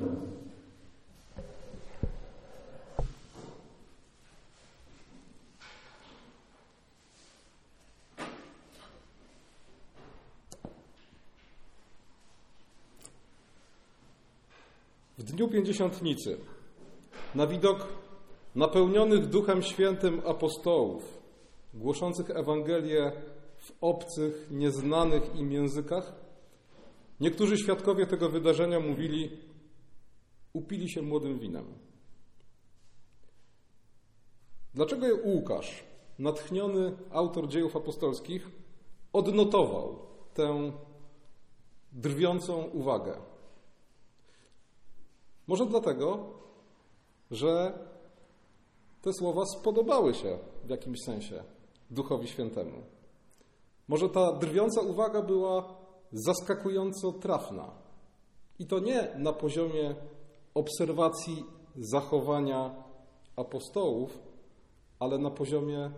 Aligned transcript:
W 0.00 0.04
dniu 15.22 15.48
pięćdziesiątnicy, 15.48 16.38
na 17.34 17.46
widok 17.46 17.86
napełnionych 18.54 19.26
Duchem 19.26 19.62
Świętym 19.62 20.22
apostołów, 20.26 21.18
głoszących 21.74 22.30
Ewangelię 22.30 23.12
w 23.58 23.72
obcych, 23.80 24.46
nieznanych 24.50 25.36
im 25.36 25.52
językach, 25.52 26.12
niektórzy 27.20 27.58
świadkowie 27.58 28.06
tego 28.06 28.28
wydarzenia 28.28 28.80
mówili: 28.80 29.49
Upili 30.52 30.88
się 30.88 31.02
młodym 31.02 31.38
winem. 31.38 31.64
Dlaczego 34.74 35.06
Łukasz, 35.24 35.84
natchniony 36.18 36.96
autor 37.10 37.48
dziejów 37.48 37.76
apostolskich, 37.76 38.50
odnotował 39.12 39.98
tę 40.34 40.72
drwiącą 41.92 42.62
uwagę? 42.62 43.16
Może 45.46 45.66
dlatego, 45.66 46.26
że 47.30 47.78
te 49.02 49.12
słowa 49.12 49.46
spodobały 49.46 50.14
się 50.14 50.38
w 50.64 50.70
jakimś 50.70 50.98
sensie 51.04 51.42
Duchowi 51.90 52.28
Świętemu. 52.28 52.82
Może 53.88 54.08
ta 54.08 54.32
drwiąca 54.32 54.80
uwaga 54.80 55.22
była 55.22 55.74
zaskakująco 56.12 57.12
trafna. 57.12 57.70
I 58.58 58.66
to 58.66 58.78
nie 58.78 59.08
na 59.18 59.32
poziomie 59.32 59.94
obserwacji 60.54 61.44
zachowania 61.76 62.84
apostołów, 63.36 64.18
ale 64.98 65.18
na 65.18 65.30
poziomie 65.30 65.90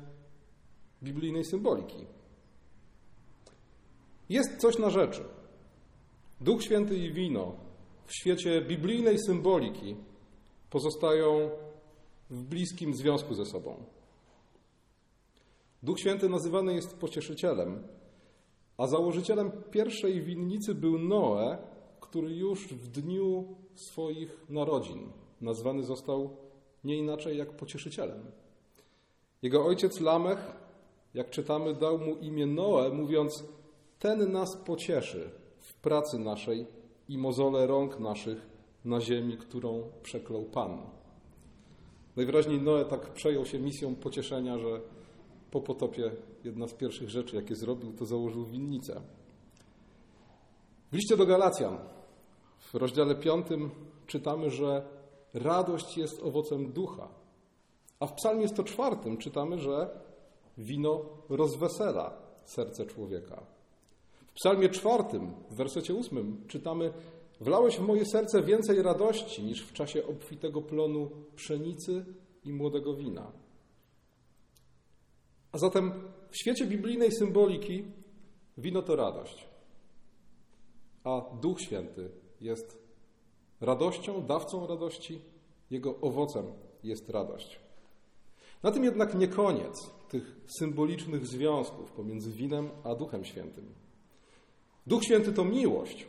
biblijnej 1.03 1.45
symboliki. 1.45 2.06
Jest 4.28 4.56
coś 4.56 4.78
na 4.78 4.91
rzeczy. 4.91 5.25
Duch 6.41 6.62
Święty 6.62 6.97
i 6.97 7.12
wino 7.12 7.53
w 8.06 8.12
świecie 8.14 8.62
biblijnej 8.62 9.19
symboliki 9.19 9.97
pozostają 10.70 11.50
w 12.30 12.42
bliskim 12.42 12.95
związku 12.95 13.34
ze 13.34 13.45
sobą. 13.45 13.84
Duch 15.83 16.00
Święty 16.00 16.28
nazywany 16.28 16.75
jest 16.75 16.97
pocieszycielem, 16.97 17.83
a 18.78 18.86
założycielem 18.86 19.50
pierwszej 19.70 20.23
winnicy 20.23 20.75
był 20.75 20.98
Noe, 20.98 21.58
który 22.03 22.34
już 22.36 22.69
w 22.69 22.89
dniu 22.89 23.45
swoich 23.75 24.45
narodzin 24.48 25.12
nazwany 25.41 25.83
został 25.83 26.36
nie 26.84 26.97
inaczej 26.97 27.39
jak 27.39 27.56
pocieszycielem. 27.56 28.20
Jego 29.42 29.64
ojciec 29.67 30.00
Lamech, 30.00 30.56
jak 31.14 31.30
czytamy, 31.30 31.75
dał 31.75 31.98
mu 31.98 32.17
imię 32.17 32.47
Noe, 32.47 32.91
mówiąc: 32.91 33.45
Ten 33.98 34.33
nas 34.33 34.56
pocieszy 34.56 35.30
w 35.58 35.75
pracy 35.75 36.19
naszej 36.19 36.67
i 37.08 37.19
mozole 37.19 37.67
rąk 37.67 38.00
naszych 38.00 38.47
na 38.84 39.00
ziemi, 39.00 39.36
którą 39.36 39.83
przeklął 40.03 40.45
Pan. 40.45 40.78
Najwyraźniej 42.17 42.61
Noe 42.61 42.84
tak 42.84 43.12
przejął 43.12 43.47
się 43.47 43.58
misją 43.58 43.95
pocieszenia, 43.95 44.58
że 44.58 44.80
po 45.50 45.61
potopie 45.61 46.11
jedna 46.45 46.69
z 46.69 46.75
pierwszych 46.75 47.11
rzeczy, 47.11 47.36
jakie 47.36 47.56
zrobił, 47.56 47.92
to 47.92 48.06
założył 48.06 48.47
winnicę. 48.47 49.00
W 50.93 50.95
liście 50.95 51.17
do 51.17 51.27
Galacjan 51.27 51.79
w 52.59 52.75
rozdziale 52.75 53.15
5 53.15 53.47
czytamy, 54.07 54.51
że 54.51 54.87
radość 55.35 55.97
jest 55.97 56.23
owocem 56.23 56.73
ducha. 56.73 57.09
A 58.01 58.07
w 58.07 58.15
psalmie 58.15 58.48
104 58.48 58.97
czytamy, 59.19 59.59
że 59.59 59.91
wino 60.59 61.05
rozwesela 61.29 62.17
serce 62.45 62.86
człowieka. 62.86 63.42
W 64.27 64.33
psalmie 64.33 64.69
4 64.69 65.05
w 65.51 65.55
wersecie 65.55 65.95
8 65.95 66.45
czytamy 66.48 66.92
Wlałeś 67.41 67.77
w 67.77 67.86
moje 67.86 68.07
serce 68.07 68.42
więcej 68.42 68.83
radości 68.83 69.42
niż 69.42 69.63
w 69.63 69.73
czasie 69.73 70.07
obfitego 70.07 70.63
plonu 70.63 71.11
pszenicy 71.36 72.05
i 72.45 72.52
młodego 72.52 72.95
wina. 72.95 73.33
A 75.52 75.58
zatem 75.58 75.92
w 76.31 76.36
świecie 76.36 76.67
biblijnej 76.67 77.13
symboliki 77.13 77.85
wino 78.58 78.83
to 78.83 78.97
radość, 78.97 79.52
a 81.05 81.20
Duch 81.40 81.61
Święty 81.61 82.11
jest 82.40 82.79
radością, 83.61 84.27
dawcą 84.27 84.67
radości, 84.67 85.20
jego 85.70 86.01
owocem 86.01 86.46
jest 86.85 87.11
radość. 87.11 87.61
Na 88.63 88.70
tym 88.70 88.85
jednak 88.85 89.14
nie 89.14 89.29
koniec 89.29 89.90
tych 90.08 90.36
symbolicznych 90.58 91.27
związków 91.27 91.92
pomiędzy 91.92 92.30
winem 92.30 92.70
a 92.85 92.95
Duchem 92.95 93.24
Świętym. 93.24 93.74
Duch 94.86 95.05
Święty 95.05 95.33
to 95.33 95.45
miłość. 95.45 96.07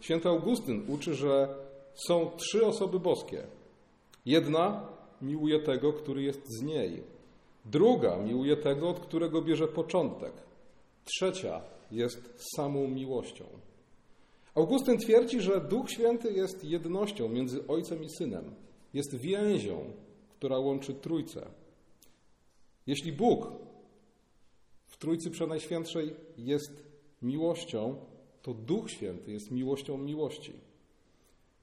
Święty 0.00 0.28
Augustyn 0.28 0.84
uczy, 0.88 1.14
że 1.14 1.54
są 1.94 2.30
trzy 2.36 2.66
osoby 2.66 3.00
boskie. 3.00 3.46
Jedna 4.26 4.86
miłuje 5.22 5.62
tego, 5.62 5.92
który 5.92 6.22
jest 6.22 6.42
z 6.46 6.62
niej. 6.62 7.02
Druga 7.64 8.16
miłuje 8.16 8.56
tego, 8.56 8.88
od 8.88 9.00
którego 9.00 9.42
bierze 9.42 9.68
początek. 9.68 10.32
Trzecia 11.04 11.60
jest 11.90 12.44
samą 12.56 12.88
miłością. 12.88 13.44
Augustyn 14.58 14.98
twierdzi, 14.98 15.40
że 15.40 15.60
Duch 15.60 15.90
Święty 15.90 16.32
jest 16.32 16.64
jednością 16.64 17.28
między 17.28 17.66
Ojcem 17.66 18.04
i 18.04 18.08
Synem. 18.08 18.54
Jest 18.94 19.14
więzią, 19.14 19.92
która 20.30 20.58
łączy 20.58 20.94
Trójcę. 20.94 21.46
Jeśli 22.86 23.12
Bóg 23.12 23.52
w 24.86 24.96
Trójcy 24.96 25.30
Przenajświętszej 25.30 26.14
jest 26.36 26.82
miłością, 27.22 27.96
to 28.42 28.54
Duch 28.54 28.90
Święty 28.90 29.32
jest 29.32 29.50
miłością 29.50 29.98
miłości. 29.98 30.52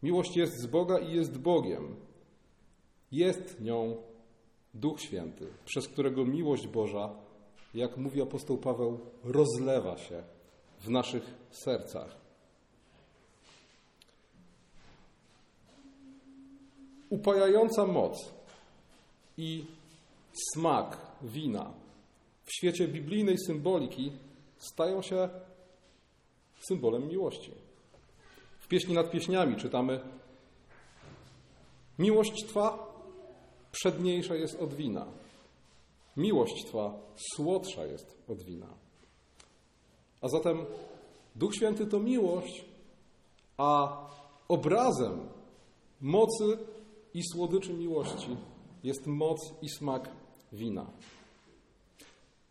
Miłość 0.03 0.37
jest 0.37 0.61
z 0.61 0.65
Boga 0.65 0.99
i 0.99 1.13
jest 1.13 1.37
Bogiem. 1.37 1.95
Jest 3.11 3.61
nią 3.61 3.97
Duch 4.73 5.01
Święty, 5.01 5.47
przez 5.65 5.87
którego 5.87 6.25
miłość 6.25 6.67
Boża, 6.67 7.15
jak 7.73 7.97
mówi 7.97 8.21
apostoł 8.21 8.57
Paweł, 8.57 8.99
rozlewa 9.23 9.97
się 9.97 10.23
w 10.79 10.89
naszych 10.89 11.23
sercach. 11.51 12.24
Upajająca 17.09 17.85
moc 17.85 18.33
i 19.37 19.65
smak 20.53 20.97
wina 21.21 21.73
w 22.45 22.53
świecie 22.53 22.87
biblijnej 22.87 23.37
symboliki 23.37 24.11
stają 24.57 25.01
się 25.01 25.29
symbolem 26.67 27.07
miłości. 27.07 27.51
W 28.59 28.67
pieśni 28.67 28.93
nad 28.93 29.11
pieśniami 29.11 29.55
czytamy: 29.55 29.99
Miłość 31.99 32.45
Twa 32.45 32.95
przedniejsza 33.71 34.35
jest 34.35 34.61
od 34.61 34.73
wina. 34.73 35.05
Miłość 36.17 36.65
Twa 36.65 36.93
słodsza 37.35 37.85
jest 37.85 38.17
od 38.27 38.43
wina. 38.43 38.67
A 40.21 40.27
zatem 40.27 40.65
Duch 41.35 41.55
Święty 41.55 41.85
to 41.85 41.99
miłość, 41.99 42.65
a 43.57 43.97
obrazem 44.47 45.29
mocy 46.01 46.57
i 47.15 47.23
słodyczy 47.23 47.73
miłości 47.73 48.37
jest 48.83 49.07
moc 49.07 49.53
i 49.61 49.69
smak 49.69 50.09
wina. 50.53 50.85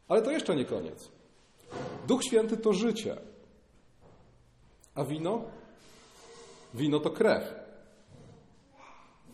Ale 0.09 0.23
to 0.23 0.31
jeszcze 0.31 0.57
nie 0.57 0.65
koniec. 0.65 1.09
Duch 2.09 2.25
Święty 2.25 2.57
to 2.57 2.73
życie. 2.73 3.17
A 4.95 5.05
wino? 5.05 5.43
Wino 6.75 7.01
to 7.01 7.11
krew. 7.11 7.55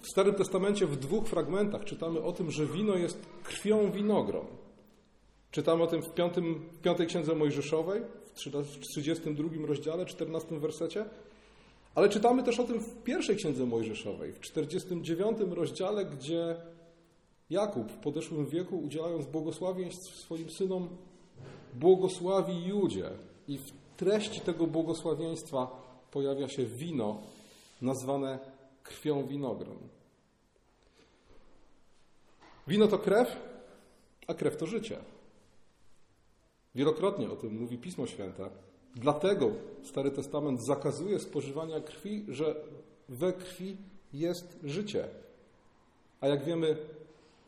W 0.01 0.07
Starym 0.13 0.35
Testamencie 0.35 0.87
w 0.87 0.97
dwóch 0.97 1.29
fragmentach 1.29 1.85
czytamy 1.85 2.23
o 2.23 2.33
tym, 2.33 2.51
że 2.51 2.67
wino 2.67 2.97
jest 2.97 3.21
krwią 3.43 3.91
winogron. 3.91 4.47
Czytamy 5.51 5.83
o 5.83 5.87
tym 5.87 6.03
w, 6.03 6.15
piątym, 6.15 6.55
w 6.55 6.81
piątej 6.81 7.07
księdze 7.07 7.35
Mojżeszowej, 7.35 8.03
w 8.35 8.81
32 8.81 9.67
rozdziale, 9.67 10.07
14 10.07 10.59
wersecie, 10.59 11.05
ale 11.95 12.09
czytamy 12.09 12.43
też 12.43 12.61
o 12.61 12.65
tym 12.65 12.81
w 12.81 13.03
pierwszej 13.03 13.37
księdze 13.37 13.67
Mojżeszowej, 13.67 14.33
w 14.33 14.41
49 14.41 15.39
rozdziale, 15.51 16.05
gdzie 16.05 16.57
Jakub 17.51 17.93
w 17.93 17.97
podeszłym 17.97 18.47
wieku, 18.47 18.79
udzielając 18.79 19.27
błogosławieństw 19.27 20.17
swoim 20.17 20.51
synom, 20.51 20.89
błogosławi 21.75 22.65
Judzie. 22.67 23.11
I 23.49 23.59
w 23.59 23.73
treści 23.97 24.41
tego 24.41 24.67
błogosławieństwa 24.67 25.67
pojawia 26.11 26.49
się 26.49 26.67
wino 26.67 27.23
nazwane 27.83 28.39
krwią 28.83 29.27
winogron. 29.27 29.79
Wino 32.69 32.87
to 32.87 32.99
krew, 32.99 33.37
a 34.27 34.35
krew 34.35 34.57
to 34.57 34.67
życie. 34.67 34.99
Wielokrotnie 36.75 37.31
o 37.31 37.37
tym 37.37 37.61
mówi 37.61 37.79
Pismo 37.79 38.07
Święte. 38.07 38.51
Dlatego 38.97 39.51
Stary 39.83 40.11
Testament 40.11 40.63
zakazuje 40.63 41.19
spożywania 41.19 41.81
krwi, 41.81 42.25
że 42.29 42.55
we 43.09 43.33
krwi 43.33 43.77
jest 44.13 44.59
życie. 44.65 45.09
A 46.21 46.29
jak 46.29 46.45
wiemy, 46.45 46.77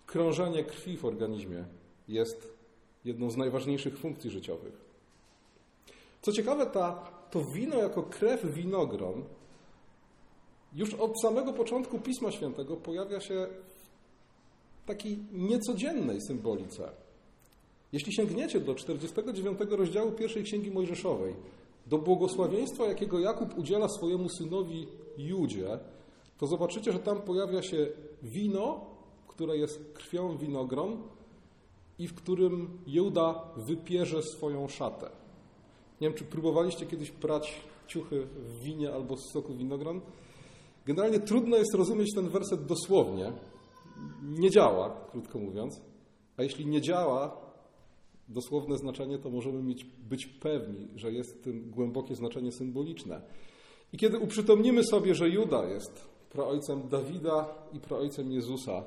krążenie 0.07 0.65
krwi 0.65 0.97
w 0.97 1.05
organizmie 1.05 1.65
jest 2.09 2.53
jedną 3.05 3.31
z 3.31 3.37
najważniejszych 3.37 3.99
funkcji 3.99 4.31
życiowych. 4.31 4.73
Co 6.23 6.33
ciekawe, 6.33 6.67
ta, 6.67 7.11
to 7.31 7.45
wino 7.45 7.77
jako 7.77 8.03
krew 8.03 8.45
winogron 8.45 9.25
już 10.75 10.95
od 10.95 11.21
samego 11.23 11.53
początku 11.53 11.99
Pisma 11.99 12.31
Świętego 12.31 12.77
pojawia 12.77 13.21
się 13.21 13.47
w 14.83 14.87
takiej 14.87 15.19
niecodziennej 15.33 16.21
symbolice. 16.21 16.93
Jeśli 17.93 18.13
sięgniecie 18.13 18.61
do 18.61 18.75
49 18.75 19.59
rozdziału 19.71 20.13
pierwszej 20.13 20.45
Księgi 20.45 20.71
Mojżeszowej, 20.71 21.35
do 21.87 21.99
błogosławieństwa, 21.99 22.87
jakiego 22.87 23.19
Jakub 23.19 23.59
udziela 23.59 23.89
swojemu 23.89 24.29
synowi 24.29 24.87
Judzie, 25.19 25.79
to 26.39 26.47
zobaczycie, 26.47 26.93
że 26.93 26.99
tam 26.99 27.21
pojawia 27.21 27.63
się 27.63 27.87
wino, 28.23 28.87
które 29.29 29.57
jest 29.57 29.93
krwią 29.95 30.37
winogron 30.37 31.03
i 31.99 32.09
w 32.09 32.15
którym 32.15 32.79
Juda 32.87 33.45
wypierze 33.57 34.23
swoją 34.23 34.69
szatę. 34.69 35.11
Nie 36.01 36.09
wiem, 36.09 36.19
czy 36.19 36.25
próbowaliście 36.25 36.87
kiedyś 36.87 37.11
prać 37.11 37.61
ciuchy 37.87 38.27
w 38.27 38.63
winie 38.63 38.93
albo 38.93 39.17
z 39.17 39.33
soku 39.33 39.55
winogron. 39.55 40.01
Generalnie 40.87 41.21
trudno 41.21 41.57
jest 41.57 41.75
rozumieć 41.75 42.15
ten 42.15 42.29
werset 42.29 42.67
dosłownie. 42.67 43.33
Nie 44.23 44.51
działa, 44.51 44.91
krótko 45.11 45.39
mówiąc. 45.39 45.81
A 46.37 46.43
jeśli 46.43 46.67
nie 46.67 46.81
działa, 46.81 47.42
dosłowne 48.29 48.77
znaczenie, 48.77 49.19
to 49.19 49.31
możemy 49.31 49.63
mieć, 49.63 49.85
być 49.85 50.27
pewni, 50.27 50.89
że 50.97 51.13
jest 51.13 51.39
w 51.39 51.41
tym 51.41 51.71
głębokie 51.71 52.15
znaczenie 52.15 52.53
symboliczne. 52.53 53.23
I 53.93 53.99
kiedy 53.99 54.19
uprzytomnimy 54.19 54.85
sobie, 54.85 55.15
że 55.15 55.29
Juda 55.29 55.65
jest 55.65 56.09
praojcem 56.31 56.89
Dawida 56.89 57.55
i 57.73 57.81
praojcem 57.81 58.33
Jezusa, 58.33 58.85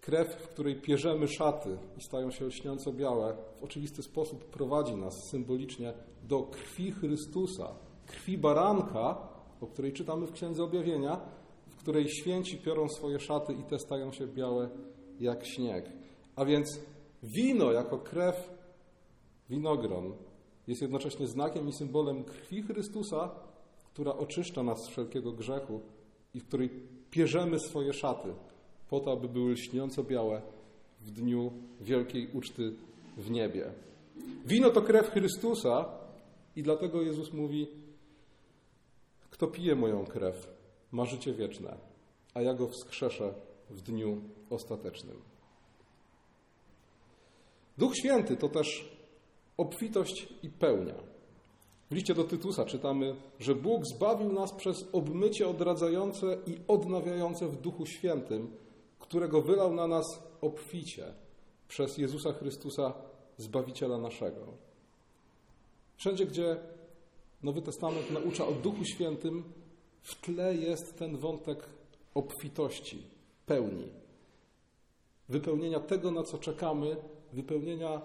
krew, 0.00 0.28
w 0.28 0.48
której 0.48 0.76
pierzemy 0.76 1.28
szaty 1.28 1.78
i 1.98 2.02
stają 2.02 2.30
się 2.30 2.44
lśniąco 2.44 2.92
białe, 2.92 3.36
w 3.60 3.64
oczywisty 3.64 4.02
sposób 4.02 4.44
prowadzi 4.44 4.94
nas 4.94 5.14
symbolicznie 5.30 5.92
do 6.22 6.42
krwi 6.42 6.92
Chrystusa, 6.92 7.74
krwi 8.06 8.38
baranka, 8.38 9.28
o 9.60 9.66
której 9.66 9.92
czytamy 9.92 10.26
w 10.26 10.32
Księdze 10.32 10.62
Objawienia, 10.64 11.20
w 11.66 11.76
której 11.76 12.08
święci 12.08 12.58
piorą 12.58 12.88
swoje 12.88 13.20
szaty 13.20 13.52
i 13.52 13.62
te 13.62 13.78
stają 13.78 14.12
się 14.12 14.26
białe 14.26 14.68
jak 15.20 15.46
śnieg. 15.46 15.92
A 16.36 16.44
więc 16.44 16.80
wino 17.24 17.72
jako 17.72 17.98
krew 17.98 18.50
winogron 19.50 20.12
jest 20.66 20.82
jednocześnie 20.82 21.26
znakiem 21.26 21.68
i 21.68 21.72
symbolem 21.72 22.24
krwi 22.24 22.62
Chrystusa, 22.62 23.30
która 23.92 24.12
oczyszcza 24.12 24.62
nas 24.62 24.84
z 24.84 24.88
wszelkiego 24.88 25.32
grzechu 25.32 25.80
i 26.34 26.40
w 26.40 26.46
której 26.46 26.70
pierzemy 27.10 27.60
swoje 27.60 27.92
szaty, 27.92 28.28
po 28.90 29.00
to, 29.00 29.12
aby 29.12 29.28
były 29.28 29.52
lśniąco 29.52 30.04
białe 30.04 30.42
w 31.00 31.10
dniu 31.10 31.52
wielkiej 31.80 32.28
uczty 32.32 32.72
w 33.16 33.30
niebie. 33.30 33.72
Wino 34.46 34.70
to 34.70 34.82
krew 34.82 35.10
Chrystusa 35.10 35.88
i 36.56 36.62
dlatego 36.62 37.02
Jezus 37.02 37.32
mówi: 37.32 37.66
Kto 39.30 39.46
pije 39.46 39.74
moją 39.74 40.06
krew, 40.06 40.48
ma 40.92 41.04
życie 41.04 41.32
wieczne, 41.32 41.76
a 42.34 42.42
ja 42.42 42.54
go 42.54 42.68
wskrzeszę 42.68 43.34
w 43.70 43.82
dniu 43.82 44.20
ostatecznym. 44.50 45.33
Duch 47.78 47.96
Święty 47.96 48.36
to 48.36 48.48
też 48.48 48.96
obfitość 49.56 50.28
i 50.42 50.50
pełnia. 50.50 50.94
W 51.90 51.94
liście 51.94 52.14
do 52.14 52.24
Tytusa 52.24 52.64
czytamy, 52.64 53.16
że 53.38 53.54
Bóg 53.54 53.86
zbawił 53.86 54.32
nas 54.32 54.52
przez 54.52 54.88
obmycie 54.92 55.48
odradzające 55.48 56.38
i 56.46 56.58
odnawiające 56.68 57.48
w 57.48 57.56
Duchu 57.56 57.86
Świętym, 57.86 58.56
którego 58.98 59.42
wylał 59.42 59.74
na 59.74 59.86
nas 59.86 60.06
obficie 60.40 61.14
przez 61.68 61.98
Jezusa 61.98 62.32
Chrystusa, 62.32 62.94
Zbawiciela 63.36 63.98
naszego. 63.98 64.40
Wszędzie, 65.96 66.26
gdzie 66.26 66.56
Nowy 67.42 67.62
Testament 67.62 68.10
naucza 68.10 68.46
o 68.46 68.52
Duchu 68.52 68.84
Świętym, 68.84 69.44
w 70.02 70.20
tle 70.20 70.54
jest 70.54 70.98
ten 70.98 71.16
wątek 71.16 71.68
obfitości, 72.14 73.02
pełni, 73.46 73.88
wypełnienia 75.28 75.80
tego, 75.80 76.10
na 76.10 76.22
co 76.22 76.38
czekamy, 76.38 76.96
wypełnienia 77.34 78.00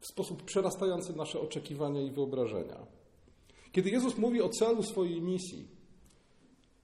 w 0.00 0.06
sposób 0.06 0.42
przerastający 0.42 1.16
nasze 1.16 1.40
oczekiwania 1.40 2.02
i 2.02 2.10
wyobrażenia. 2.10 2.86
Kiedy 3.72 3.90
Jezus 3.90 4.18
mówi 4.18 4.42
o 4.42 4.48
celu 4.48 4.82
swojej 4.82 5.22
misji, 5.22 5.68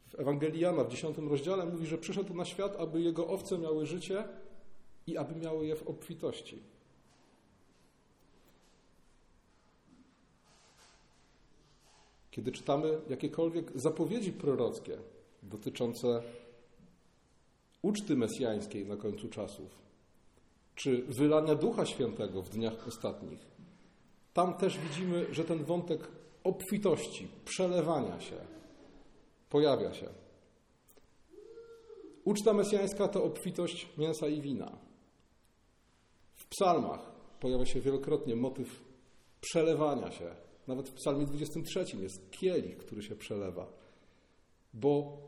w 0.08 0.14
Ewangelii 0.14 0.60
Jana 0.60 0.84
w 0.84 0.88
10 0.88 1.18
rozdziale 1.18 1.66
mówi, 1.66 1.86
że 1.86 1.98
przyszedł 1.98 2.34
na 2.34 2.44
świat, 2.44 2.76
aby 2.76 3.00
jego 3.00 3.28
owce 3.28 3.58
miały 3.58 3.86
życie 3.86 4.24
i 5.06 5.16
aby 5.16 5.40
miały 5.40 5.66
je 5.66 5.76
w 5.76 5.88
obfitości. 5.88 6.62
Kiedy 12.30 12.52
czytamy 12.52 13.00
jakiekolwiek 13.08 13.72
zapowiedzi 13.74 14.32
prorockie 14.32 14.98
dotyczące 15.42 16.22
uczty 17.82 18.16
mesjańskiej 18.16 18.86
na 18.86 18.96
końcu 18.96 19.28
czasów, 19.28 19.85
czy 20.76 21.02
wylania 21.02 21.54
Ducha 21.54 21.86
Świętego 21.86 22.42
w 22.42 22.48
dniach 22.48 22.88
ostatnich, 22.88 23.46
tam 24.32 24.54
też 24.54 24.78
widzimy, 24.78 25.34
że 25.34 25.44
ten 25.44 25.64
wątek 25.64 26.08
obfitości, 26.44 27.28
przelewania 27.44 28.20
się 28.20 28.36
pojawia 29.50 29.94
się. 29.94 30.08
Uczta 32.24 32.52
mesjańska 32.52 33.08
to 33.08 33.24
obfitość 33.24 33.88
mięsa 33.98 34.28
i 34.28 34.40
wina. 34.40 34.78
W 36.34 36.46
psalmach 36.46 37.12
pojawia 37.40 37.66
się 37.66 37.80
wielokrotnie 37.80 38.36
motyw 38.36 38.84
przelewania 39.40 40.10
się. 40.10 40.34
Nawet 40.66 40.88
w 40.88 40.92
psalmie 40.92 41.26
23 41.26 41.84
jest 41.96 42.30
kielich, 42.30 42.78
który 42.78 43.02
się 43.02 43.16
przelewa. 43.16 43.72
Bo 44.74 45.18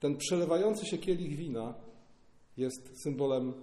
ten 0.00 0.16
przelewający 0.16 0.86
się 0.86 0.98
kielich 0.98 1.36
wina 1.36 1.74
jest 2.56 3.02
symbolem 3.02 3.54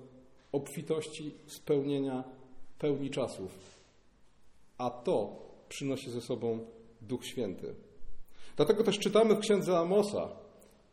obfitości, 0.52 1.32
spełnienia, 1.48 2.24
pełni 2.80 3.10
czasów. 3.10 3.80
A 4.78 4.90
to 4.90 5.46
przynosi 5.70 6.12
ze 6.12 6.22
sobą 6.22 6.60
Duch 7.02 7.26
Święty. 7.26 7.76
Dlatego 8.56 8.84
też 8.84 9.00
czytamy 9.00 9.36
w 9.36 9.40
księdze 9.40 9.78
Amosa, 9.78 10.30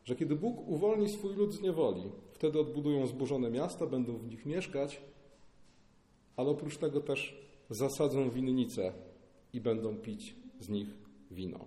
że 0.05 0.15
kiedy 0.15 0.35
Bóg 0.35 0.67
uwolni 0.67 1.09
swój 1.09 1.35
lud 1.35 1.53
z 1.53 1.61
niewoli, 1.61 2.03
wtedy 2.33 2.59
odbudują 2.59 3.07
zburzone 3.07 3.49
miasta, 3.49 3.85
będą 3.85 4.17
w 4.17 4.27
nich 4.27 4.45
mieszkać, 4.45 5.01
ale 6.35 6.49
oprócz 6.49 6.77
tego 6.77 7.01
też 7.01 7.41
zasadzą 7.69 8.29
winnice 8.29 8.93
i 9.53 9.61
będą 9.61 9.97
pić 9.97 10.35
z 10.59 10.69
nich 10.69 10.87
wino. 11.31 11.65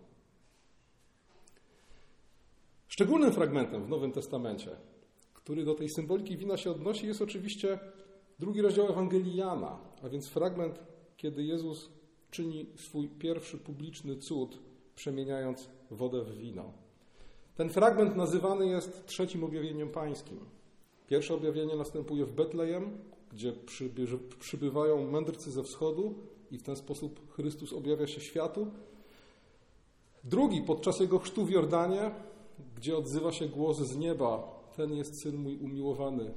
Szczególnym 2.88 3.32
fragmentem 3.32 3.84
w 3.84 3.88
Nowym 3.88 4.12
Testamencie, 4.12 4.70
który 5.50 5.64
do 5.64 5.74
tej 5.74 5.88
symboliki 5.88 6.36
wina 6.36 6.56
się 6.56 6.70
odnosi, 6.70 7.06
jest 7.06 7.22
oczywiście 7.22 7.78
drugi 8.38 8.62
rozdział 8.62 8.88
Ewangelii 8.88 9.36
Jana, 9.36 9.78
a 10.02 10.08
więc 10.08 10.28
fragment, 10.28 10.80
kiedy 11.16 11.42
Jezus 11.44 11.90
czyni 12.30 12.66
swój 12.76 13.08
pierwszy 13.08 13.58
publiczny 13.58 14.16
cud, 14.16 14.58
przemieniając 14.96 15.68
wodę 15.90 16.24
w 16.24 16.38
wino. 16.38 16.72
Ten 17.54 17.68
fragment 17.68 18.16
nazywany 18.16 18.66
jest 18.66 19.06
trzecim 19.06 19.44
objawieniem 19.44 19.88
pańskim. 19.88 20.38
Pierwsze 21.08 21.34
objawienie 21.34 21.76
następuje 21.76 22.24
w 22.24 22.32
Betlejem, 22.32 22.98
gdzie 23.32 23.52
przybywają 24.38 25.10
mędrcy 25.10 25.50
ze 25.50 25.62
wschodu 25.62 26.14
i 26.50 26.58
w 26.58 26.62
ten 26.62 26.76
sposób 26.76 27.32
Chrystus 27.32 27.72
objawia 27.72 28.06
się 28.06 28.20
światu. 28.20 28.66
Drugi 30.24 30.62
podczas 30.62 31.00
jego 31.00 31.18
chrztu 31.18 31.44
w 31.44 31.50
Jordanie, 31.50 32.10
gdzie 32.76 32.96
odzywa 32.96 33.32
się 33.32 33.48
głos 33.48 33.78
z 33.78 33.96
nieba: 33.96 34.59
Ten 34.76 34.92
jest 34.92 35.22
syn 35.22 35.36
mój 35.36 35.56
umiłowany, 35.56 36.34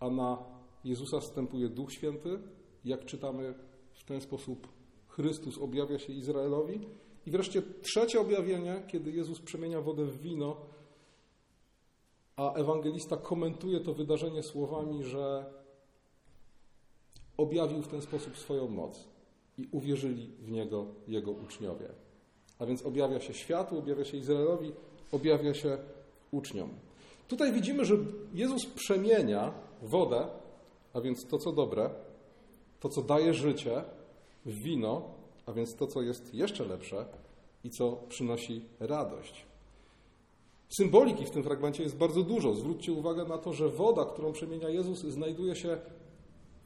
a 0.00 0.10
na 0.10 0.38
Jezusa 0.84 1.20
wstępuje 1.20 1.68
Duch 1.68 1.92
Święty. 1.92 2.38
Jak 2.84 3.04
czytamy, 3.04 3.54
w 3.92 4.04
ten 4.04 4.20
sposób 4.20 4.68
Chrystus 5.08 5.58
objawia 5.58 5.98
się 5.98 6.12
Izraelowi. 6.12 6.80
I 7.26 7.30
wreszcie 7.30 7.62
trzecie 7.82 8.20
objawienie, 8.20 8.82
kiedy 8.88 9.10
Jezus 9.10 9.40
przemienia 9.40 9.80
wodę 9.80 10.04
w 10.04 10.20
wino, 10.20 10.56
a 12.36 12.52
ewangelista 12.52 13.16
komentuje 13.16 13.80
to 13.80 13.94
wydarzenie 13.94 14.42
słowami, 14.42 15.04
że 15.04 15.46
objawił 17.36 17.82
w 17.82 17.88
ten 17.88 18.02
sposób 18.02 18.38
swoją 18.38 18.68
moc 18.68 19.08
i 19.58 19.68
uwierzyli 19.72 20.26
w 20.38 20.50
niego 20.50 20.86
jego 21.08 21.30
uczniowie. 21.30 21.88
A 22.58 22.66
więc 22.66 22.86
objawia 22.86 23.20
się 23.20 23.34
światu, 23.34 23.78
objawia 23.78 24.04
się 24.04 24.16
Izraelowi, 24.16 24.72
objawia 25.12 25.54
się 25.54 25.78
uczniom. 26.30 26.70
Tutaj 27.32 27.52
widzimy, 27.52 27.84
że 27.84 27.96
Jezus 28.34 28.66
przemienia 28.66 29.52
wodę, 29.82 30.26
a 30.94 31.00
więc 31.00 31.26
to, 31.26 31.38
co 31.38 31.52
dobre, 31.52 31.90
to, 32.80 32.88
co 32.88 33.02
daje 33.02 33.34
życie, 33.34 33.84
w 34.46 34.62
wino, 34.62 35.02
a 35.46 35.52
więc 35.52 35.76
to, 35.76 35.86
co 35.86 36.02
jest 36.02 36.34
jeszcze 36.34 36.64
lepsze 36.64 37.06
i 37.64 37.70
co 37.70 37.92
przynosi 38.08 38.64
radość. 38.80 39.46
Symboliki 40.76 41.24
w 41.24 41.30
tym 41.30 41.42
fragmencie 41.42 41.82
jest 41.82 41.96
bardzo 41.96 42.22
dużo. 42.22 42.54
Zwróćcie 42.54 42.92
uwagę 42.92 43.24
na 43.24 43.38
to, 43.38 43.52
że 43.52 43.68
woda, 43.68 44.04
którą 44.04 44.32
przemienia 44.32 44.68
Jezus, 44.68 44.98
znajduje 44.98 45.56
się 45.56 45.78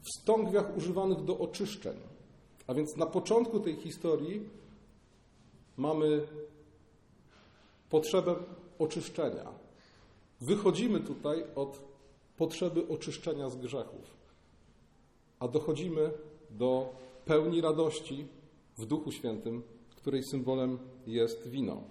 w 0.01 0.21
stągwiach 0.21 0.77
używanych 0.77 1.23
do 1.23 1.37
oczyszczeń. 1.37 1.97
A 2.67 2.73
więc 2.73 2.97
na 2.97 3.05
początku 3.05 3.59
tej 3.59 3.75
historii 3.75 4.49
mamy 5.77 6.27
potrzebę 7.89 8.35
oczyszczenia. 8.79 9.66
Wychodzimy 10.41 10.99
tutaj 10.99 11.43
od 11.55 11.81
potrzeby 12.37 12.87
oczyszczenia 12.87 13.49
z 13.49 13.55
grzechów, 13.55 14.17
a 15.39 15.47
dochodzimy 15.47 16.11
do 16.49 16.95
pełni 17.25 17.61
radości 17.61 18.27
w 18.77 18.85
Duchu 18.85 19.11
Świętym, 19.11 19.63
której 19.95 20.23
symbolem 20.23 20.79
jest 21.07 21.47
wino. 21.47 21.83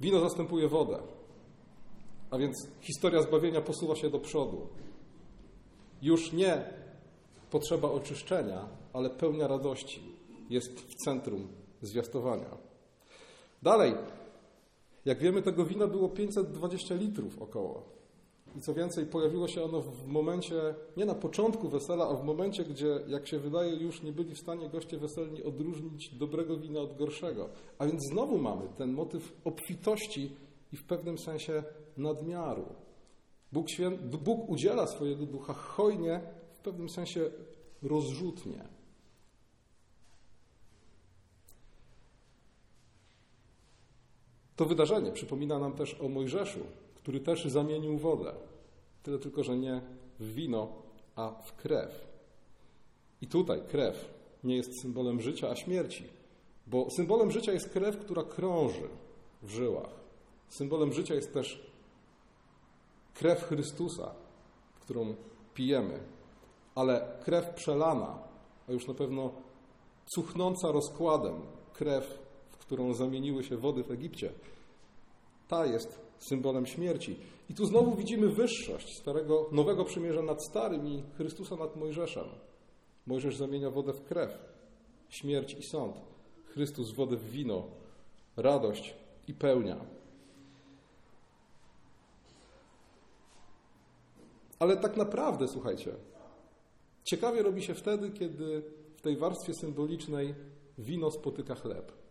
Wino 0.00 0.20
zastępuje 0.20 0.68
wodę, 0.68 0.98
a 2.30 2.38
więc 2.38 2.68
historia 2.80 3.22
zbawienia 3.22 3.60
posuwa 3.60 3.96
się 3.96 4.10
do 4.10 4.18
przodu. 4.18 4.66
Już 6.02 6.32
nie 6.32 6.64
potrzeba 7.50 7.90
oczyszczenia, 7.90 8.68
ale 8.92 9.10
pełnia 9.10 9.48
radości 9.48 10.02
jest 10.50 10.80
w 10.80 10.94
centrum 10.94 11.48
zwiastowania. 11.82 12.56
Dalej, 13.62 13.94
jak 15.04 15.18
wiemy, 15.18 15.42
tego 15.42 15.64
wina 15.64 15.86
było 15.86 16.08
520 16.08 16.94
litrów 16.94 17.42
około. 17.42 18.02
I 18.56 18.60
co 18.60 18.74
więcej, 18.74 19.06
pojawiło 19.06 19.48
się 19.48 19.62
ono 19.62 19.80
w 19.80 20.06
momencie, 20.06 20.74
nie 20.96 21.04
na 21.04 21.14
początku 21.14 21.68
wesela, 21.68 22.08
a 22.08 22.14
w 22.14 22.24
momencie, 22.24 22.64
gdzie, 22.64 23.00
jak 23.06 23.28
się 23.28 23.38
wydaje, 23.38 23.76
już 23.76 24.02
nie 24.02 24.12
byli 24.12 24.34
w 24.34 24.38
stanie 24.38 24.68
goście 24.68 24.98
weselni 24.98 25.42
odróżnić 25.42 26.14
dobrego 26.14 26.56
wina 26.56 26.80
od 26.80 26.98
gorszego. 26.98 27.48
A 27.78 27.86
więc 27.86 28.00
znowu 28.12 28.38
mamy 28.38 28.68
ten 28.78 28.92
motyw 28.92 29.32
obfitości 29.44 30.30
i 30.72 30.76
w 30.76 30.84
pewnym 30.84 31.18
sensie 31.18 31.62
nadmiaru. 31.96 32.64
Bóg. 33.52 33.66
Bóg 34.24 34.48
udziela 34.48 34.86
swojego 34.86 35.26
ducha 35.26 35.52
hojnie, 35.52 36.20
w 36.54 36.60
pewnym 36.60 36.88
sensie 36.88 37.30
rozrzutnie. 37.82 38.64
To 44.56 44.64
wydarzenie 44.64 45.12
przypomina 45.12 45.58
nam 45.58 45.72
też 45.72 46.00
o 46.00 46.08
Mojżeszu, 46.08 46.60
który 46.94 47.20
też 47.20 47.44
zamienił 47.44 47.98
wodę. 47.98 48.34
Tyle 49.02 49.18
tylko, 49.18 49.44
że 49.44 49.56
nie 49.56 49.80
w 50.20 50.34
wino, 50.34 50.68
a 51.16 51.30
w 51.30 51.56
krew. 51.56 52.08
I 53.20 53.26
tutaj 53.26 53.62
krew 53.68 54.14
nie 54.44 54.56
jest 54.56 54.80
symbolem 54.82 55.20
życia, 55.20 55.50
a 55.50 55.56
śmierci, 55.56 56.04
bo 56.66 56.90
symbolem 56.96 57.30
życia 57.30 57.52
jest 57.52 57.68
krew, 57.68 57.98
która 57.98 58.22
krąży 58.22 58.88
w 59.42 59.50
żyłach. 59.50 59.90
Symbolem 60.48 60.92
życia 60.92 61.14
jest 61.14 61.34
też 61.34 61.72
krew 63.14 63.42
Chrystusa, 63.42 64.14
którą 64.80 65.14
pijemy, 65.54 66.00
ale 66.74 67.18
krew 67.24 67.54
przelana, 67.54 68.18
a 68.68 68.72
już 68.72 68.86
na 68.88 68.94
pewno 68.94 69.32
cuchnąca 70.06 70.72
rozkładem 70.72 71.34
krew, 71.72 72.21
którą 72.62 72.94
zamieniły 72.94 73.44
się 73.44 73.56
wody 73.56 73.84
w 73.84 73.90
Egipcie, 73.90 74.32
ta 75.48 75.66
jest 75.66 76.00
symbolem 76.18 76.66
śmierci. 76.66 77.16
I 77.50 77.54
tu 77.54 77.66
znowu 77.66 77.96
widzimy 77.96 78.28
wyższość 78.28 78.98
starego, 78.98 79.48
nowego 79.52 79.84
przymierza 79.84 80.22
nad 80.22 80.44
starym 80.44 80.86
i 80.88 81.02
Chrystusa 81.16 81.56
nad 81.56 81.76
Mojżeszem. 81.76 82.24
Mojżesz 83.06 83.36
zamienia 83.36 83.70
wodę 83.70 83.92
w 83.92 84.04
krew, 84.04 84.38
śmierć 85.08 85.54
i 85.54 85.62
sąd. 85.62 85.96
Chrystus 86.44 86.90
wodę 86.90 87.16
w 87.16 87.30
wino, 87.30 87.64
radość 88.36 88.94
i 89.28 89.34
pełnia. 89.34 89.76
Ale 94.58 94.76
tak 94.76 94.96
naprawdę, 94.96 95.48
słuchajcie, 95.48 95.94
ciekawie 97.04 97.42
robi 97.42 97.62
się 97.62 97.74
wtedy, 97.74 98.10
kiedy 98.10 98.62
w 98.96 99.00
tej 99.00 99.16
warstwie 99.16 99.54
symbolicznej 99.54 100.34
wino 100.78 101.10
spotyka 101.10 101.54
chleb. 101.54 102.01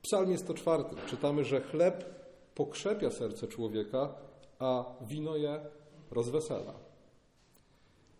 W 0.00 0.02
psalmie 0.02 0.38
104 0.38 0.84
czytamy, 1.06 1.44
że 1.44 1.60
chleb 1.60 2.04
pokrzepia 2.54 3.10
serce 3.10 3.48
człowieka, 3.48 4.14
a 4.58 4.84
wino 5.00 5.36
je 5.36 5.60
rozwesela. 6.10 6.74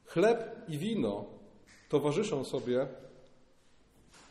Chleb 0.05 0.69
i 0.69 0.79
wino 0.79 1.25
towarzyszą 1.89 2.45
sobie 2.45 2.89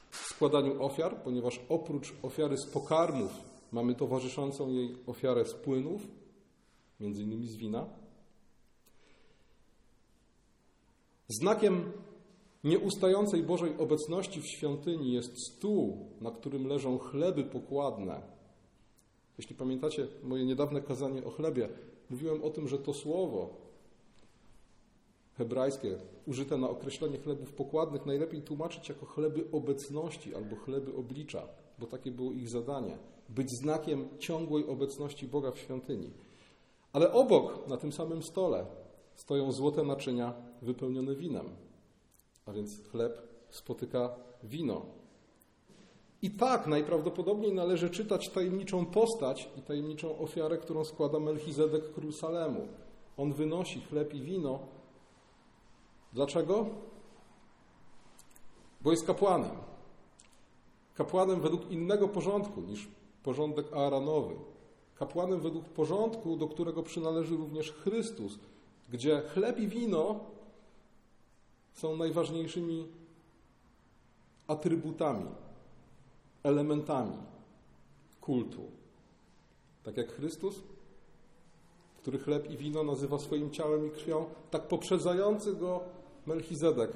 w 0.09 0.17
składaniu 0.17 0.83
ofiar, 0.83 1.21
ponieważ 1.23 1.61
oprócz 1.69 2.13
ofiary 2.21 2.57
z 2.57 2.65
pokarmów 2.65 3.31
mamy 3.71 3.95
towarzyszącą 3.95 4.69
jej 4.69 4.97
ofiarę 5.07 5.45
z 5.45 5.53
płynów, 5.53 6.01
między 6.99 7.23
innymi 7.23 7.47
z 7.47 7.55
wina. 7.55 7.85
Znakiem 11.27 11.91
nieustającej 12.63 13.43
Bożej 13.43 13.77
obecności 13.77 14.41
w 14.41 14.47
świątyni 14.47 15.13
jest 15.13 15.47
stół, 15.47 16.07
na 16.21 16.31
którym 16.31 16.67
leżą 16.67 16.97
chleby 16.97 17.43
pokładne. 17.43 18.21
Jeśli 19.37 19.55
pamiętacie 19.55 20.07
moje 20.23 20.45
niedawne 20.45 20.81
kazanie 20.81 21.25
o 21.25 21.29
chlebie, 21.29 21.69
mówiłem 22.09 22.43
o 22.43 22.49
tym, 22.49 22.67
że 22.67 22.77
to 22.77 22.93
słowo 22.93 23.69
hebrajskie 25.37 25.97
użyte 26.25 26.57
na 26.57 26.69
określenie 26.69 27.17
chlebów 27.17 27.53
pokładnych 27.53 28.05
najlepiej 28.05 28.41
tłumaczyć 28.41 28.89
jako 28.89 29.05
chleby 29.05 29.45
obecności 29.51 30.35
albo 30.35 30.55
chleby 30.55 30.95
oblicza, 30.95 31.47
bo 31.79 31.87
takie 31.87 32.11
było 32.11 32.31
ich 32.31 32.49
zadanie 32.49 32.97
być 33.29 33.51
znakiem 33.51 34.07
ciągłej 34.19 34.67
obecności 34.67 35.27
Boga 35.27 35.51
w 35.51 35.59
świątyni. 35.59 36.11
Ale 36.93 37.13
obok, 37.13 37.67
na 37.67 37.77
tym 37.77 37.91
samym 37.91 38.23
stole, 38.23 38.65
stoją 39.15 39.51
złote 39.51 39.83
naczynia 39.83 40.33
wypełnione 40.61 41.15
winem 41.15 41.45
a 42.49 42.53
więc 42.53 42.89
chleb 42.91 43.21
spotyka 43.49 44.15
wino. 44.43 44.85
I 46.21 46.31
tak 46.31 46.67
najprawdopodobniej 46.67 47.53
należy 47.53 47.89
czytać 47.89 48.29
tajemniczą 48.29 48.85
postać 48.85 49.49
i 49.57 49.61
tajemniczą 49.61 50.17
ofiarę, 50.17 50.57
którą 50.57 50.83
składa 50.83 51.19
Melchizedek 51.19 51.93
król 51.93 52.13
Salemu. 52.13 52.67
On 53.17 53.33
wynosi 53.33 53.81
chleb 53.81 54.13
i 54.13 54.21
wino. 54.21 54.59
Dlaczego? 56.13 56.65
Bo 58.81 58.91
jest 58.91 59.07
kapłanem. 59.07 59.55
Kapłanem 60.95 61.41
według 61.41 61.71
innego 61.71 62.07
porządku 62.07 62.61
niż 62.61 62.87
porządek 63.23 63.73
Aaronowy. 63.73 64.35
Kapłanem 64.95 65.39
według 65.39 65.65
porządku, 65.65 66.37
do 66.37 66.47
którego 66.47 66.83
przynależy 66.83 67.37
również 67.37 67.71
Chrystus, 67.71 68.39
gdzie 68.89 69.21
chleb 69.21 69.59
i 69.59 69.67
wino 69.67 70.19
są 71.79 71.97
najważniejszymi 71.97 72.87
atrybutami, 74.47 75.25
elementami 76.43 77.17
kultu. 78.21 78.61
Tak 79.83 79.97
jak 79.97 80.11
Chrystus, 80.11 80.55
który 81.97 82.19
chleb 82.19 82.51
i 82.51 82.57
wino 82.57 82.83
nazywa 82.83 83.19
swoim 83.19 83.51
ciałem 83.51 83.87
i 83.87 83.91
krwią, 83.91 84.25
tak 84.51 84.67
poprzedzający 84.67 85.55
go 85.55 85.83
Melchizedek 86.25 86.91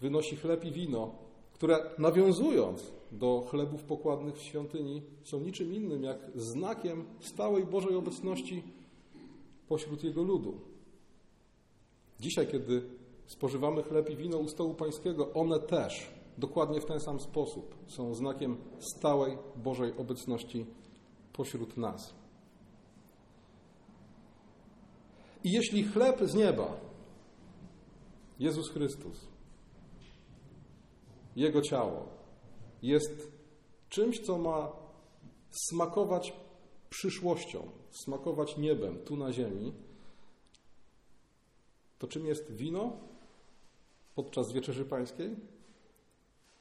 wynosi 0.00 0.36
chleb 0.36 0.64
i 0.64 0.72
wino, 0.72 1.14
które 1.52 1.90
nawiązując 1.98 2.92
do 3.12 3.46
chlebów 3.50 3.82
pokładnych 3.82 4.36
w 4.36 4.42
świątyni 4.42 5.02
są 5.22 5.40
niczym 5.40 5.74
innym 5.74 6.02
jak 6.02 6.18
znakiem 6.34 7.04
stałej 7.20 7.64
Bożej 7.64 7.94
obecności 7.96 8.62
pośród 9.68 10.04
Jego 10.04 10.22
ludu. 10.22 10.60
Dzisiaj, 12.20 12.46
kiedy 12.46 12.95
spożywamy 13.26 13.82
chleb 13.82 14.10
i 14.10 14.16
wino 14.16 14.38
u 14.38 14.48
stołu 14.48 14.74
pańskiego, 14.74 15.32
one 15.32 15.60
też 15.60 16.10
dokładnie 16.38 16.80
w 16.80 16.84
ten 16.84 17.00
sam 17.00 17.20
sposób 17.20 17.74
są 17.86 18.14
znakiem 18.14 18.56
stałej 18.78 19.38
Bożej 19.56 19.96
obecności 19.98 20.66
pośród 21.32 21.76
nas. 21.76 22.14
I 25.44 25.52
jeśli 25.52 25.84
chleb 25.84 26.20
z 26.24 26.34
nieba, 26.34 26.76
Jezus 28.38 28.70
Chrystus, 28.70 29.28
Jego 31.36 31.62
ciało, 31.62 32.08
jest 32.82 33.32
czymś, 33.88 34.20
co 34.20 34.38
ma 34.38 34.72
smakować 35.50 36.32
przyszłością, 36.90 37.70
smakować 37.90 38.56
niebem 38.56 38.98
tu 38.98 39.16
na 39.16 39.32
ziemi, 39.32 39.72
to 41.98 42.06
czym 42.06 42.26
jest 42.26 42.52
wino? 42.52 42.92
Podczas 44.16 44.52
wieczerzy 44.52 44.84
pańskiej, 44.84 45.36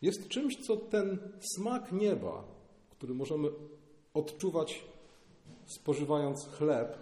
jest 0.02 0.28
czymś, 0.28 0.56
co 0.68 0.78
ten 0.78 1.20
smak 1.56 1.92
nieba, 1.92 2.44
który 2.90 3.14
możemy 3.14 3.50
odczuwać 4.14 4.84
spożywając 5.66 6.48
chleb, 6.48 6.98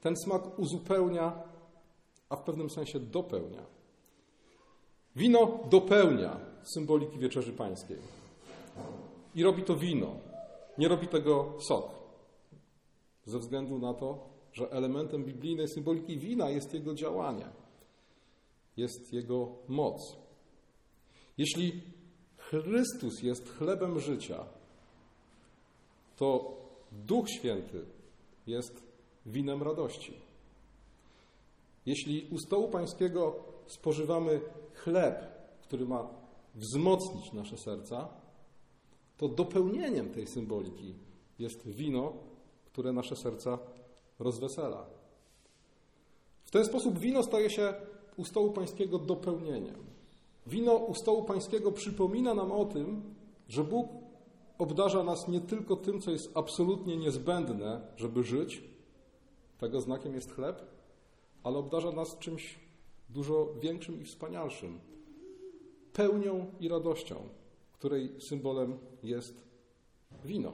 ten 0.00 0.16
smak 0.16 0.58
uzupełnia, 0.58 1.42
a 2.28 2.36
w 2.36 2.42
pewnym 2.42 2.70
sensie 2.70 3.00
dopełnia. 3.00 3.62
Wino 5.16 5.58
dopełnia 5.70 6.40
symboliki 6.74 7.18
wieczerzy 7.18 7.52
pańskiej. 7.52 7.98
I 9.34 9.42
robi 9.42 9.62
to 9.62 9.76
wino. 9.76 10.16
Nie 10.78 10.88
robi 10.88 11.08
tego 11.08 11.52
sok. 11.68 11.90
Ze 13.24 13.38
względu 13.38 13.78
na 13.78 13.94
to, 13.94 14.28
że 14.52 14.70
elementem 14.70 15.24
biblijnej 15.24 15.68
symboliki 15.68 16.18
wina 16.18 16.50
jest 16.50 16.74
jego 16.74 16.94
działanie, 16.94 17.46
jest 18.80 19.12
jego 19.12 19.48
moc. 19.68 20.16
Jeśli 21.38 21.82
Chrystus 22.36 23.22
jest 23.22 23.48
chlebem 23.48 24.00
życia, 24.00 24.44
to 26.16 26.56
Duch 26.92 27.30
Święty 27.30 27.84
jest 28.46 28.82
winem 29.26 29.62
radości. 29.62 30.12
Jeśli 31.86 32.28
u 32.30 32.38
stołu 32.38 32.68
Pańskiego 32.68 33.34
spożywamy 33.66 34.40
chleb, 34.74 35.16
który 35.62 35.86
ma 35.86 36.08
wzmocnić 36.54 37.32
nasze 37.32 37.58
serca, 37.58 38.08
to 39.16 39.28
dopełnieniem 39.28 40.10
tej 40.10 40.26
symboliki 40.26 40.94
jest 41.38 41.68
wino, 41.68 42.12
które 42.66 42.92
nasze 42.92 43.16
serca 43.16 43.58
rozwesela. 44.18 44.86
W 46.44 46.50
ten 46.50 46.64
sposób 46.64 46.98
wino 46.98 47.22
staje 47.22 47.50
się 47.50 47.74
u 48.20 48.24
stołu 48.24 48.52
Pańskiego 48.52 48.98
dopełnieniem. 48.98 49.76
Wino 50.46 50.74
u 50.74 50.94
stołu 50.94 51.24
Pańskiego 51.24 51.72
przypomina 51.72 52.34
nam 52.34 52.52
o 52.52 52.64
tym, 52.64 53.02
że 53.48 53.64
Bóg 53.64 53.88
obdarza 54.58 55.04
nas 55.04 55.28
nie 55.28 55.40
tylko 55.40 55.76
tym, 55.76 56.00
co 56.00 56.10
jest 56.10 56.30
absolutnie 56.34 56.96
niezbędne, 56.96 57.80
żeby 57.96 58.24
żyć, 58.24 58.62
tego 59.58 59.80
znakiem 59.80 60.14
jest 60.14 60.32
chleb, 60.32 60.62
ale 61.42 61.58
obdarza 61.58 61.92
nas 61.92 62.18
czymś 62.18 62.58
dużo 63.10 63.54
większym 63.60 64.02
i 64.02 64.04
wspanialszym 64.04 64.80
pełnią 65.92 66.46
i 66.60 66.68
radością, 66.68 67.16
której 67.72 68.20
symbolem 68.20 68.78
jest 69.02 69.34
wino. 70.24 70.52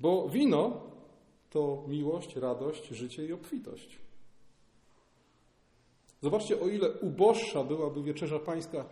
Bo 0.00 0.28
wino 0.28 0.80
to 1.50 1.84
miłość, 1.88 2.36
radość, 2.36 2.88
życie 2.88 3.26
i 3.26 3.32
obfitość. 3.32 4.05
Zobaczcie, 6.22 6.60
o 6.60 6.68
ile 6.68 6.90
uboższa 6.92 7.64
byłaby 7.64 8.02
wieczerza 8.02 8.38
pańska, 8.38 8.84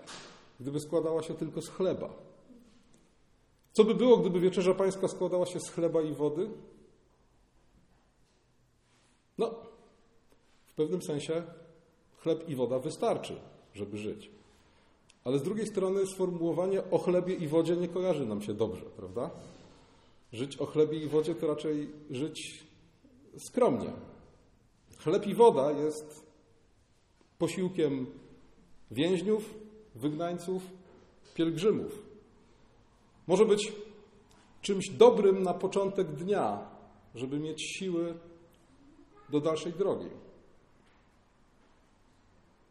gdyby 0.60 0.80
składała 0.80 1.22
się 1.22 1.34
tylko 1.34 1.62
z 1.62 1.68
chleba. 1.68 2.10
Co 3.72 3.84
by 3.84 3.94
było, 3.94 4.16
gdyby 4.16 4.40
wieczerza 4.40 4.74
pańska 4.74 5.08
składała 5.08 5.46
się 5.46 5.60
z 5.60 5.70
chleba 5.70 6.02
i 6.02 6.12
wody? 6.12 6.50
No, 9.38 9.54
w 10.66 10.74
pewnym 10.74 11.02
sensie 11.02 11.42
chleb 12.16 12.48
i 12.48 12.54
woda 12.54 12.78
wystarczy, 12.78 13.40
żeby 13.74 13.98
żyć. 13.98 14.30
Ale 15.24 15.38
z 15.38 15.42
drugiej 15.42 15.66
strony 15.66 16.06
sformułowanie 16.06 16.90
o 16.90 16.98
chlebie 16.98 17.34
i 17.34 17.48
wodzie 17.48 17.76
nie 17.76 17.88
kojarzy 17.88 18.26
nam 18.26 18.42
się 18.42 18.54
dobrze, 18.54 18.84
prawda? 18.96 19.30
Żyć 20.32 20.56
o 20.56 20.66
chlebie 20.66 20.98
i 20.98 21.08
wodzie 21.08 21.34
to 21.34 21.46
raczej 21.46 21.90
żyć 22.10 22.64
skromnie. 23.38 23.92
Chleb 24.98 25.26
i 25.26 25.34
woda 25.34 25.72
jest 25.72 26.23
posiłkiem 27.44 28.06
więźniów, 28.90 29.54
wygnańców, 29.94 30.62
pielgrzymów. 31.34 32.02
Może 33.26 33.44
być 33.46 33.72
czymś 34.62 34.90
dobrym 34.90 35.42
na 35.42 35.54
początek 35.54 36.12
dnia, 36.12 36.70
żeby 37.14 37.38
mieć 37.38 37.62
siły 37.78 38.14
do 39.28 39.40
dalszej 39.40 39.72
drogi. 39.72 40.08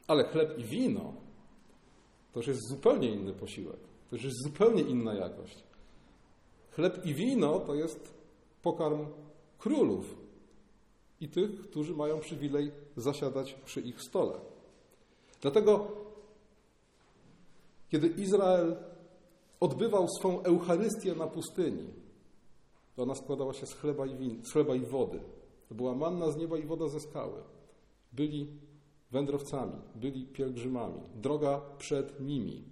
Ale 0.08 0.24
chleb 0.24 0.60
i 0.60 0.64
wino 0.64 1.14
to 2.34 2.40
już 2.40 2.48
jest 2.48 2.70
zupełnie 2.70 3.10
inny 3.10 3.34
posiłek. 3.34 3.80
To 4.10 4.16
już 4.16 4.26
jest 4.26 4.44
zupełnie 4.44 4.82
inna 4.82 5.14
jakość. 5.14 5.64
Chleb 6.72 7.06
i 7.06 7.14
wino 7.14 7.60
to 7.60 7.76
jest 7.76 8.14
pokarm 8.62 9.06
królów 9.60 10.16
i 11.22 11.30
tych, 11.30 11.62
którzy 11.62 11.94
mają 11.96 12.20
przywilej 12.20 12.72
zasiadać 12.98 13.54
przy 13.54 13.82
ich 13.82 14.02
stole. 14.02 14.53
Dlatego, 15.44 15.88
kiedy 17.90 18.08
Izrael 18.08 18.76
odbywał 19.60 20.08
swą 20.20 20.44
Eucharystię 20.44 21.16
na 21.16 21.28
pustyni, 21.28 21.94
to 22.96 23.04
ona 23.04 23.16
składała 23.16 23.54
się 23.54 23.66
z 23.66 23.74
chleba 23.74 24.06
i, 24.06 24.16
win, 24.16 24.46
z 24.46 24.52
chleba 24.52 24.76
i 24.76 24.86
wody. 24.86 25.20
To 25.70 25.76
była 25.76 25.96
manna 25.96 26.32
z 26.32 26.38
nieba 26.38 26.58
i 26.58 26.66
woda 26.66 26.88
ze 26.88 27.00
skały. 27.00 27.44
Byli 28.14 28.48
wędrowcami, 29.12 29.82
byli 29.96 30.26
pielgrzymami, 30.26 31.02
droga 31.16 31.62
przed 31.78 32.20
nimi. 32.20 32.64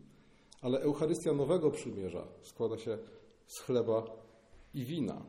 Ale 0.62 0.80
Eucharystia 0.80 1.34
Nowego 1.34 1.72
Przymierza 1.72 2.28
składa 2.42 2.78
się 2.78 2.98
z 3.48 3.60
chleba 3.60 4.04
i 4.74 4.86
wina. 4.86 5.22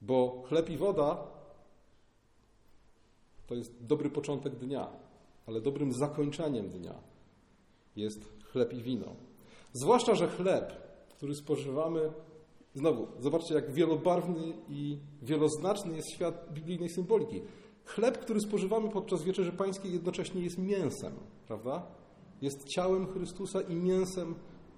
Bo 0.00 0.42
chleb 0.48 0.70
i 0.70 0.76
woda 0.76 1.26
to 3.46 3.54
jest 3.54 3.84
dobry 3.86 4.10
początek 4.10 4.56
dnia, 4.56 5.02
ale 5.46 5.60
dobrym 5.60 5.92
zakończeniem 5.92 6.68
dnia 6.68 6.94
jest 7.96 8.32
chleb 8.52 8.72
i 8.72 8.82
wino. 8.82 9.16
Zwłaszcza, 9.72 10.14
że 10.14 10.28
chleb, 10.28 10.72
który 11.16 11.34
spożywamy, 11.34 12.12
znowu, 12.74 13.06
zobaczcie, 13.20 13.54
jak 13.54 13.72
wielobarwny 13.72 14.52
i 14.68 14.98
wieloznaczny 15.22 15.96
jest 15.96 16.10
świat 16.10 16.52
biblijnej 16.52 16.88
symboliki. 16.88 17.42
Chleb, 17.84 18.18
który 18.18 18.40
spożywamy 18.40 18.88
podczas 18.88 19.22
wieczerzy 19.22 19.52
pańskiej, 19.52 19.92
jednocześnie 19.92 20.42
jest 20.42 20.58
mięsem, 20.58 21.12
prawda? 21.46 21.86
Jest 22.42 22.68
ciałem 22.68 23.06
Chrystusa 23.06 23.60
i 23.60 23.74
mięsem 23.74 24.34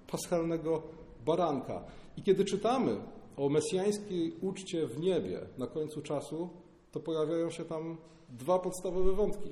paschalnego 0.07 0.83
baranka. 1.25 1.83
I 2.17 2.23
kiedy 2.23 2.45
czytamy 2.45 2.97
o 3.37 3.49
mesjańskiej 3.49 4.33
uczcie 4.41 4.87
w 4.87 4.99
niebie 4.99 5.41
na 5.57 5.67
końcu 5.67 6.01
czasu, 6.01 6.49
to 6.91 6.99
pojawiają 6.99 7.49
się 7.49 7.65
tam 7.65 7.97
dwa 8.29 8.59
podstawowe 8.59 9.13
wątki. 9.13 9.49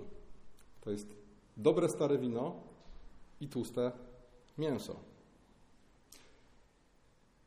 To 0.83 0.91
jest 0.91 1.07
dobre 1.57 1.89
stare 1.89 2.17
wino 2.17 2.55
i 3.41 3.47
tłuste 3.47 3.91
mięso. 4.57 4.95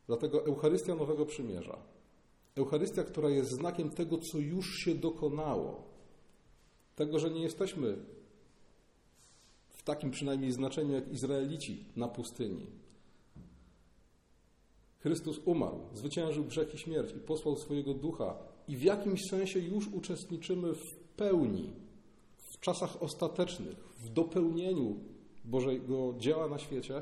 Dlatego 0.07 0.45
Eucharystia 0.45 0.95
Nowego 0.95 1.25
Przymierza, 1.25 1.77
Eucharystia, 2.55 3.03
która 3.03 3.29
jest 3.29 3.51
znakiem 3.51 3.89
tego, 3.89 4.17
co 4.17 4.37
już 4.37 4.65
się 4.75 4.95
dokonało, 4.95 5.83
tego, 6.95 7.19
że 7.19 7.29
nie 7.29 7.41
jesteśmy 7.41 7.97
w 9.69 9.83
takim 9.83 10.11
przynajmniej 10.11 10.51
znaczeniu 10.51 10.93
jak 10.93 11.11
Izraelici 11.11 11.85
na 11.95 12.07
pustyni. 12.07 12.65
Chrystus 14.99 15.39
umarł, 15.45 15.79
zwyciężył 15.93 16.43
grzech 16.43 16.73
i 16.73 16.77
śmierć 16.77 17.15
i 17.15 17.19
posłał 17.19 17.55
swojego 17.55 17.93
ducha, 17.93 18.35
i 18.67 18.77
w 18.77 18.81
jakimś 18.81 19.21
sensie 19.29 19.59
już 19.59 19.87
uczestniczymy 19.87 20.73
w 20.73 20.95
pełni, 21.17 21.73
czasach 22.67 23.03
ostatecznych, 23.03 23.77
w 23.77 24.09
dopełnieniu 24.09 24.95
Bożego 25.45 26.13
dzieła 26.17 26.47
na 26.47 26.59
świecie. 26.59 27.01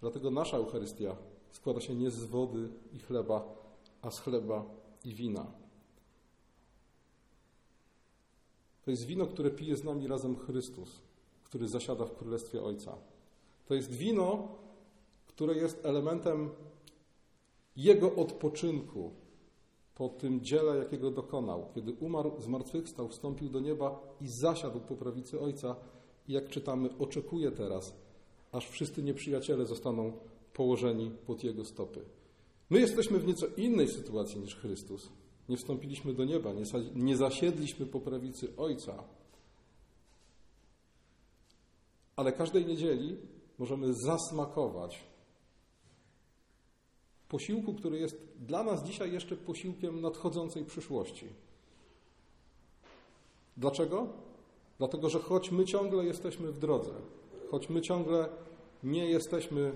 Dlatego 0.00 0.30
nasza 0.30 0.56
Eucharystia 0.56 1.16
składa 1.52 1.80
się 1.80 1.94
nie 1.94 2.10
z 2.10 2.24
wody 2.24 2.68
i 2.92 2.98
chleba, 2.98 3.54
a 4.02 4.10
z 4.10 4.20
chleba 4.20 4.64
i 5.04 5.14
wina. 5.14 5.46
To 8.82 8.90
jest 8.90 9.04
wino, 9.04 9.26
które 9.26 9.50
pije 9.50 9.76
z 9.76 9.84
nami 9.84 10.06
razem 10.06 10.36
Chrystus, 10.36 11.00
który 11.44 11.68
zasiada 11.68 12.04
w 12.04 12.16
Królestwie 12.16 12.62
Ojca. 12.62 12.96
To 13.66 13.74
jest 13.74 13.90
wino, 13.90 14.48
które 15.26 15.54
jest 15.54 15.86
elementem 15.86 16.50
Jego 17.76 18.14
odpoczynku 18.14 19.10
po 19.94 20.08
tym 20.08 20.40
dziele, 20.40 20.76
jakiego 20.76 21.10
dokonał. 21.10 21.66
Kiedy 21.74 21.92
umarł, 21.92 22.32
zmartwychwstał, 22.40 23.08
wstąpił 23.08 23.48
do 23.48 23.60
nieba 23.60 24.00
i 24.20 24.28
zasiadł 24.28 24.80
po 24.80 24.96
prawicy 24.96 25.40
Ojca. 25.40 25.76
I 26.28 26.32
jak 26.32 26.48
czytamy, 26.48 26.98
oczekuje 26.98 27.50
teraz, 27.50 27.94
aż 28.52 28.68
wszyscy 28.68 29.02
nieprzyjaciele 29.02 29.66
zostaną 29.66 30.12
położeni 30.54 31.10
pod 31.26 31.44
Jego 31.44 31.64
stopy. 31.64 32.00
My 32.70 32.80
jesteśmy 32.80 33.18
w 33.18 33.26
nieco 33.26 33.46
innej 33.56 33.88
sytuacji 33.88 34.40
niż 34.40 34.56
Chrystus. 34.56 35.08
Nie 35.48 35.56
wstąpiliśmy 35.56 36.14
do 36.14 36.24
nieba, 36.24 36.50
nie, 36.94 37.16
zasiedliśmy 37.16 37.86
po 37.86 38.00
prawicy 38.00 38.56
Ojca. 38.56 39.04
Ale 42.16 42.32
każdej 42.32 42.66
niedzieli 42.66 43.16
możemy 43.58 43.94
zasmakować 43.94 45.11
posiłku, 47.32 47.74
który 47.74 47.98
jest 47.98 48.16
dla 48.40 48.64
nas 48.64 48.84
dzisiaj 48.84 49.12
jeszcze 49.12 49.36
posiłkiem 49.36 50.00
nadchodzącej 50.00 50.64
przyszłości. 50.64 51.28
Dlaczego? 53.56 54.06
Dlatego, 54.78 55.08
że 55.08 55.18
choć 55.18 55.50
my 55.50 55.64
ciągle 55.64 56.04
jesteśmy 56.04 56.52
w 56.52 56.58
drodze, 56.58 56.92
choć 57.50 57.68
my 57.68 57.80
ciągle 57.80 58.28
nie 58.82 59.10
jesteśmy 59.10 59.72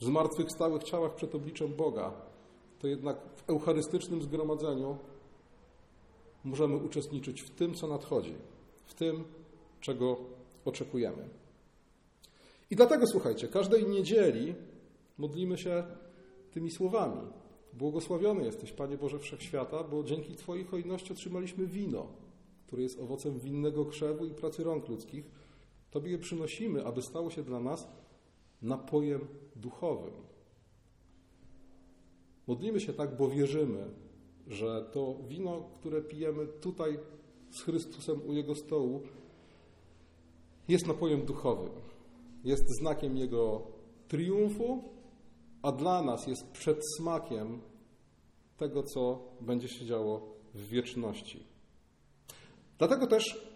w 0.00 0.04
zmartwychwstałych 0.04 0.82
ciałach 0.82 1.14
przed 1.14 1.34
obliczem 1.34 1.74
Boga, 1.74 2.12
to 2.80 2.86
jednak 2.86 3.16
w 3.36 3.50
eucharystycznym 3.50 4.22
zgromadzeniu 4.22 4.96
możemy 6.44 6.76
uczestniczyć 6.76 7.42
w 7.42 7.50
tym, 7.50 7.74
co 7.74 7.86
nadchodzi, 7.86 8.34
w 8.84 8.94
tym, 8.94 9.24
czego 9.80 10.16
oczekujemy. 10.64 11.28
I 12.70 12.76
dlatego 12.76 13.06
słuchajcie, 13.06 13.48
każdej 13.48 13.86
niedzieli 13.86 14.54
modlimy 15.18 15.58
się 15.58 15.84
tymi 16.50 16.70
słowami. 16.70 17.20
Błogosławiony 17.72 18.44
jesteś, 18.44 18.72
Panie 18.72 18.96
Boże 18.96 19.18
Wszechświata, 19.18 19.84
bo 19.84 20.04
dzięki 20.04 20.34
Twojej 20.34 20.64
hojności 20.64 21.12
otrzymaliśmy 21.12 21.66
wino, 21.66 22.06
które 22.66 22.82
jest 22.82 23.00
owocem 23.00 23.38
winnego 23.38 23.84
krzewu 23.84 24.26
i 24.26 24.34
pracy 24.34 24.64
rąk 24.64 24.88
ludzkich. 24.88 25.30
Tobie 25.90 26.10
je 26.10 26.18
przynosimy, 26.18 26.84
aby 26.84 27.02
stało 27.02 27.30
się 27.30 27.42
dla 27.42 27.60
nas 27.60 27.88
napojem 28.62 29.26
duchowym. 29.56 30.12
Modlimy 32.46 32.80
się 32.80 32.92
tak, 32.92 33.16
bo 33.16 33.28
wierzymy, 33.28 33.90
że 34.46 34.90
to 34.92 35.16
wino, 35.28 35.68
które 35.80 36.02
pijemy 36.02 36.46
tutaj 36.46 36.98
z 37.50 37.62
Chrystusem 37.62 38.20
u 38.26 38.32
Jego 38.32 38.54
stołu, 38.54 39.02
jest 40.68 40.86
napojem 40.86 41.24
duchowym. 41.24 41.70
Jest 42.44 42.64
znakiem 42.80 43.16
Jego 43.16 43.62
triumfu, 44.08 44.84
a 45.62 45.72
dla 45.72 46.02
nas 46.02 46.26
jest 46.26 46.50
przedsmakiem 46.50 47.60
tego, 48.56 48.82
co 48.82 49.18
będzie 49.40 49.68
się 49.68 49.86
działo 49.86 50.28
w 50.54 50.68
wieczności. 50.68 51.46
Dlatego 52.78 53.06
też 53.06 53.52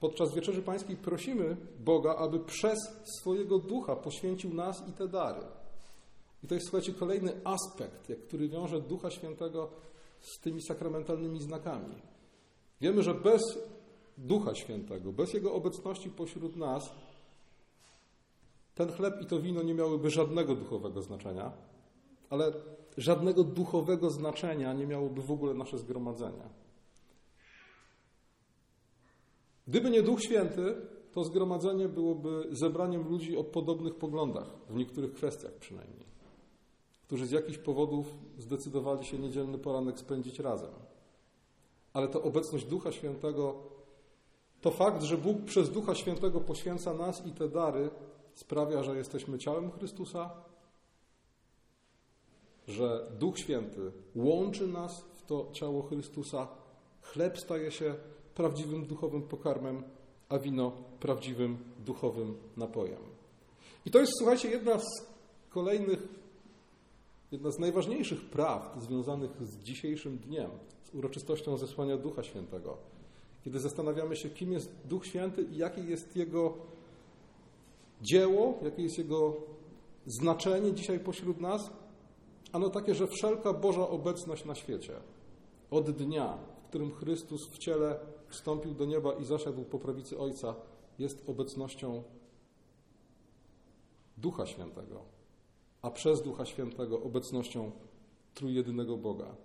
podczas 0.00 0.34
Wieczerzy 0.34 0.62
Pańskiej 0.62 0.96
prosimy 0.96 1.56
Boga, 1.80 2.16
aby 2.16 2.40
przez 2.40 2.78
swojego 3.20 3.58
ducha 3.58 3.96
poświęcił 3.96 4.54
nas 4.54 4.88
i 4.88 4.92
te 4.92 5.08
dary. 5.08 5.46
I 6.44 6.46
to 6.46 6.54
jest, 6.54 6.66
słuchajcie, 6.66 6.92
kolejny 6.92 7.40
aspekt, 7.44 8.08
jak 8.08 8.18
który 8.18 8.48
wiąże 8.48 8.80
Ducha 8.80 9.10
Świętego 9.10 9.70
z 10.20 10.40
tymi 10.40 10.62
sakramentalnymi 10.62 11.40
znakami. 11.40 11.94
Wiemy, 12.80 13.02
że 13.02 13.14
bez 13.14 13.42
Ducha 14.18 14.54
Świętego, 14.54 15.12
bez 15.12 15.34
Jego 15.34 15.54
obecności 15.54 16.10
pośród 16.10 16.56
nas, 16.56 16.94
ten 18.74 18.92
chleb 18.92 19.22
i 19.22 19.26
to 19.26 19.40
wino 19.40 19.62
nie 19.62 19.74
miałyby 19.74 20.10
żadnego 20.10 20.54
duchowego 20.54 21.02
znaczenia, 21.02 21.52
ale 22.30 22.52
żadnego 22.96 23.44
duchowego 23.44 24.10
znaczenia 24.10 24.72
nie 24.72 24.86
miałoby 24.86 25.22
w 25.22 25.30
ogóle 25.30 25.54
nasze 25.54 25.78
zgromadzenia. 25.78 26.48
Gdyby 29.68 29.90
nie 29.90 30.02
Duch 30.02 30.22
Święty, 30.22 30.74
to 31.12 31.24
zgromadzenie 31.24 31.88
byłoby 31.88 32.48
zebraniem 32.50 33.08
ludzi 33.08 33.36
o 33.36 33.44
podobnych 33.44 33.94
poglądach, 33.94 34.46
w 34.68 34.74
niektórych 34.74 35.12
kwestiach 35.12 35.52
przynajmniej, 35.52 36.06
którzy 37.02 37.26
z 37.26 37.30
jakichś 37.30 37.58
powodów 37.58 38.14
zdecydowali 38.38 39.04
się 39.04 39.18
niedzielny 39.18 39.58
poranek 39.58 39.98
spędzić 39.98 40.38
razem. 40.38 40.70
Ale 41.92 42.08
to 42.08 42.22
obecność 42.22 42.64
Ducha 42.64 42.92
Świętego, 42.92 43.54
to 44.60 44.70
fakt, 44.70 45.02
że 45.02 45.18
Bóg 45.18 45.44
przez 45.44 45.70
Ducha 45.70 45.94
Świętego 45.94 46.40
poświęca 46.40 46.94
nas 46.94 47.26
i 47.26 47.32
te 47.32 47.48
dary, 47.48 47.90
sprawia, 48.34 48.82
że 48.82 48.96
jesteśmy 48.96 49.38
ciałem 49.38 49.70
Chrystusa, 49.70 50.30
że 52.68 53.12
Duch 53.18 53.38
Święty 53.38 53.92
łączy 54.14 54.66
nas 54.66 55.04
w 55.14 55.22
to 55.22 55.50
ciało 55.52 55.82
Chrystusa, 55.82 56.48
chleb 57.02 57.38
staje 57.38 57.70
się 57.70 57.94
prawdziwym 58.34 58.86
duchowym 58.86 59.22
pokarmem, 59.22 59.82
a 60.28 60.38
wino 60.38 60.72
prawdziwym 61.00 61.58
duchowym 61.78 62.36
napojem. 62.56 63.00
I 63.86 63.90
to 63.90 63.98
jest, 63.98 64.12
słuchajcie, 64.18 64.50
jedna 64.50 64.78
z 64.78 65.06
kolejnych, 65.50 66.08
jedna 67.32 67.50
z 67.50 67.58
najważniejszych 67.58 68.24
prawd 68.30 68.82
związanych 68.82 69.30
z 69.42 69.58
dzisiejszym 69.58 70.18
dniem, 70.18 70.50
z 70.82 70.94
uroczystością 70.94 71.56
zesłania 71.56 71.96
Ducha 71.96 72.22
Świętego. 72.22 72.76
Kiedy 73.44 73.60
zastanawiamy 73.60 74.16
się, 74.16 74.30
kim 74.30 74.52
jest 74.52 74.72
Duch 74.84 75.06
Święty 75.06 75.42
i 75.42 75.56
jakie 75.56 75.80
jest 75.80 76.16
Jego 76.16 76.54
dzieło, 78.02 78.58
jakie 78.62 78.82
jest 78.82 78.98
Jego 78.98 79.36
znaczenie 80.06 80.72
dzisiaj 80.72 81.00
pośród 81.00 81.40
nas, 81.40 81.70
ano 82.52 82.70
takie, 82.70 82.94
że 82.94 83.06
wszelka 83.06 83.52
Boża 83.52 83.88
obecność 83.88 84.44
na 84.44 84.54
świecie 84.54 84.92
od 85.70 85.90
dnia, 85.90 86.38
w 86.64 86.68
którym 86.68 86.90
Chrystus 86.90 87.48
w 87.48 87.58
ciele 87.58 88.00
wstąpił 88.28 88.74
do 88.74 88.84
nieba 88.84 89.12
i 89.12 89.24
zasiadł 89.24 89.64
po 89.64 89.78
prawicy 89.78 90.18
Ojca, 90.18 90.54
jest 90.98 91.28
obecnością 91.28 92.02
Ducha 94.18 94.46
Świętego, 94.46 95.02
a 95.82 95.90
przez 95.90 96.22
Ducha 96.22 96.44
Świętego 96.44 97.02
obecnością 97.02 97.70
trójjedynego 98.34 98.96
Boga. 98.96 99.36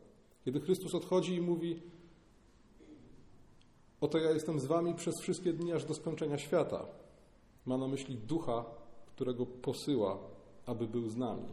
Kiedy 0.46 0.60
Chrystus 0.60 0.96
odchodzi 0.96 1.36
i 1.36 1.41
mówi: 1.41 1.82
Oto 4.02 4.17
ja 4.17 4.32
jestem 4.32 4.60
z 4.60 4.65
wami 4.65 4.93
przez 4.93 5.15
wszystkie 5.22 5.54
dni 5.54 5.74
aż 5.74 5.86
do 5.86 5.93
skończenia 5.93 6.38
świata, 6.38 6.86
ma 7.68 7.78
na 7.78 7.88
myśli 7.88 8.16
Ducha, 8.16 8.66
którego 9.16 9.46
posyła, 9.46 10.18
aby 10.66 10.88
był 10.88 11.10
z 11.10 11.16
nami. 11.18 11.48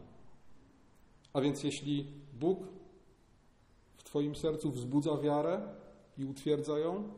A 1.32 1.40
więc 1.40 1.64
jeśli 1.64 2.06
Bóg 2.40 2.58
w 3.96 4.04
Twoim 4.04 4.34
sercu 4.36 4.70
wzbudza 4.70 5.16
wiarę 5.16 5.62
i 6.18 6.24
utwierdza 6.24 6.78
ją, 6.78 7.08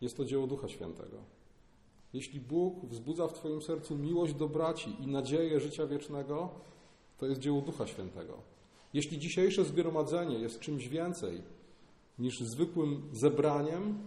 jest 0.00 0.16
to 0.16 0.24
dzieło 0.24 0.46
Ducha 0.46 0.68
Świętego. 0.68 1.16
Jeśli 2.12 2.40
Bóg 2.40 2.84
wzbudza 2.84 3.28
w 3.28 3.32
Twoim 3.32 3.62
sercu 3.62 3.96
miłość 3.96 4.34
do 4.34 4.48
braci 4.48 4.96
i 5.00 5.06
nadzieję 5.06 5.60
życia 5.60 5.86
wiecznego, 5.86 6.50
to 7.18 7.26
jest 7.26 7.40
dzieło 7.40 7.60
Ducha 7.60 7.86
Świętego. 7.86 8.34
Jeśli 8.94 9.18
dzisiejsze 9.18 9.64
zgromadzenie 9.64 10.38
jest 10.38 10.60
czymś 10.60 10.88
więcej 10.88 11.42
niż 12.18 12.40
zwykłym 12.40 13.08
zebraniem, 13.12 13.98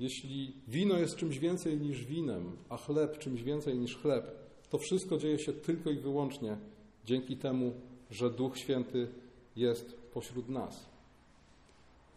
jeśli 0.00 0.52
wino 0.68 0.98
jest 0.98 1.16
czymś 1.16 1.38
więcej 1.38 1.80
niż 1.80 2.04
winem, 2.04 2.56
a 2.68 2.76
chleb 2.76 3.18
czymś 3.18 3.42
więcej 3.42 3.78
niż 3.78 3.96
chleb, 3.96 4.30
to 4.70 4.78
wszystko 4.78 5.18
dzieje 5.18 5.38
się 5.38 5.52
tylko 5.52 5.90
i 5.90 5.98
wyłącznie 5.98 6.56
dzięki 7.04 7.36
temu, 7.36 7.72
że 8.10 8.30
Duch 8.30 8.58
Święty 8.58 9.08
jest 9.56 9.94
pośród 10.14 10.48
nas. 10.48 10.86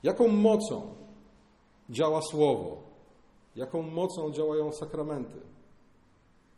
Jaką 0.03 0.27
mocą 0.27 0.95
działa 1.89 2.21
Słowo? 2.21 2.83
Jaką 3.55 3.81
mocą 3.81 4.31
działają 4.31 4.71
sakramenty? 4.71 5.39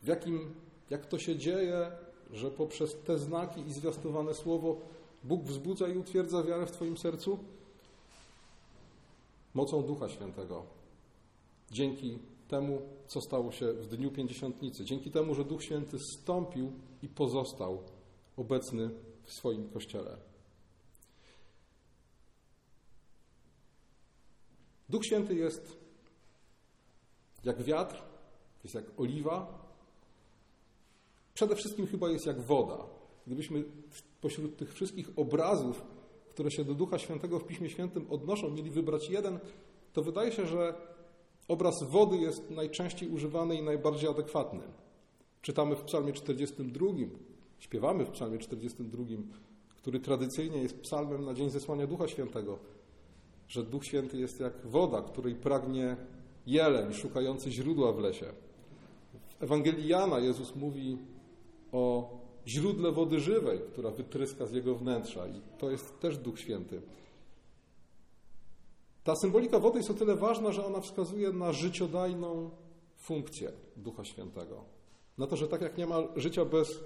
W 0.03 0.07
jakim, 0.07 0.53
jak 0.89 1.05
to 1.05 1.19
się 1.19 1.35
dzieje, 1.35 1.91
że 2.31 2.51
poprzez 2.51 2.95
te 3.03 3.17
znaki 3.17 3.61
i 3.61 3.73
zwiastowane 3.73 4.33
Słowo 4.33 4.77
Bóg 5.23 5.43
wzbudza 5.43 5.87
i 5.87 5.97
utwierdza 5.97 6.43
wiarę 6.43 6.65
w 6.65 6.71
Twoim 6.71 6.97
sercu? 6.97 7.39
Mocą 9.53 9.83
Ducha 9.83 10.09
Świętego. 10.09 10.84
Dzięki 11.71 12.19
temu, 12.47 12.81
co 13.07 13.21
stało 13.21 13.51
się 13.51 13.73
w 13.73 13.87
dniu 13.87 14.11
pięćdziesiątnicy. 14.11 14.85
Dzięki 14.85 15.11
temu, 15.11 15.35
że 15.35 15.45
Duch 15.45 15.63
Święty 15.63 15.97
stąpił 15.99 16.71
i 17.01 17.09
pozostał 17.09 17.83
obecny 18.37 18.89
w 19.23 19.33
swoim 19.33 19.69
kościele. 19.69 20.17
Duch 24.89 25.05
Święty 25.05 25.35
jest 25.35 25.77
jak 27.43 27.63
wiatr, 27.63 28.03
jest 28.63 28.75
jak 28.75 28.85
oliwa. 28.97 29.65
Przede 31.33 31.55
wszystkim 31.55 31.87
chyba 31.87 32.09
jest 32.09 32.25
jak 32.25 32.41
woda. 32.41 32.85
Gdybyśmy 33.27 33.63
pośród 34.21 34.57
tych 34.57 34.73
wszystkich 34.73 35.09
obrazów, 35.15 35.83
które 36.29 36.51
się 36.51 36.63
do 36.63 36.73
Ducha 36.73 36.99
Świętego 36.99 37.39
w 37.39 37.47
Piśmie 37.47 37.69
Świętym 37.69 38.11
odnoszą, 38.11 38.49
mieli 38.49 38.71
wybrać 38.71 39.09
jeden, 39.09 39.39
to 39.93 40.03
wydaje 40.03 40.31
się, 40.31 40.47
że 40.47 40.94
obraz 41.47 41.83
wody 41.83 42.17
jest 42.17 42.49
najczęściej 42.49 43.09
używany 43.09 43.55
i 43.55 43.63
najbardziej 43.63 44.09
adekwatny. 44.09 44.63
Czytamy 45.41 45.75
w 45.75 45.81
Psalmie 45.81 46.13
42, 46.13 46.85
śpiewamy 47.59 48.05
w 48.05 48.11
Psalmie 48.11 48.37
42, 48.37 49.03
który 49.77 49.99
tradycyjnie 49.99 50.57
jest 50.57 50.79
psalmem 50.79 51.25
na 51.25 51.33
dzień 51.33 51.49
zesłania 51.49 51.87
Ducha 51.87 52.07
Świętego 52.07 52.59
że 53.47 53.63
Duch 53.63 53.85
Święty 53.85 54.17
jest 54.17 54.39
jak 54.39 54.67
woda, 54.67 55.01
której 55.01 55.35
pragnie 55.35 55.97
jeleń 56.47 56.93
szukający 56.93 57.51
źródła 57.51 57.91
w 57.91 57.99
lesie. 57.99 58.25
W 59.39 59.43
Ewangelii 59.43 59.87
Jana 59.87 60.19
Jezus 60.19 60.55
mówi 60.55 60.97
o 61.71 62.09
źródle 62.47 62.91
wody 62.91 63.19
żywej, 63.19 63.59
która 63.71 63.91
wytryska 63.91 64.45
z 64.45 64.53
jego 64.53 64.75
wnętrza 64.75 65.27
i 65.27 65.41
to 65.57 65.71
jest 65.71 65.99
też 65.99 66.17
Duch 66.17 66.39
Święty. 66.39 66.81
Ta 69.05 69.15
symbolika 69.15 69.59
wody 69.59 69.77
jest 69.77 69.91
o 69.91 69.93
tyle 69.93 70.15
ważna, 70.15 70.51
że 70.51 70.65
ona 70.65 70.81
wskazuje 70.81 71.31
na 71.31 71.53
życiodajną 71.53 72.49
funkcję 72.97 73.51
Ducha 73.77 74.05
Świętego. 74.05 74.63
Na 75.17 75.27
to, 75.27 75.35
że 75.35 75.47
tak 75.47 75.61
jak 75.61 75.77
nie 75.77 75.87
ma 75.87 75.95
życia 76.15 76.45
bez 76.45 76.83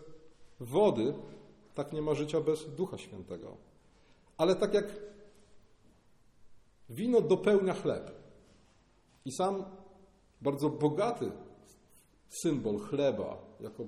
wody, 0.60 1.13
tak 1.75 1.93
nie 1.93 2.01
ma 2.01 2.13
życia 2.13 2.41
bez 2.41 2.75
Ducha 2.75 2.97
Świętego. 2.97 3.58
Ale 4.38 4.55
tak 4.55 4.73
jak 4.73 4.86
Wino 6.89 7.21
dopełnia 7.21 7.73
chleb. 7.73 8.12
I 9.25 9.32
sam 9.32 9.63
bardzo 10.41 10.69
bogaty 10.69 11.32
symbol 12.29 12.79
chleba, 12.79 13.38
jako 13.60 13.84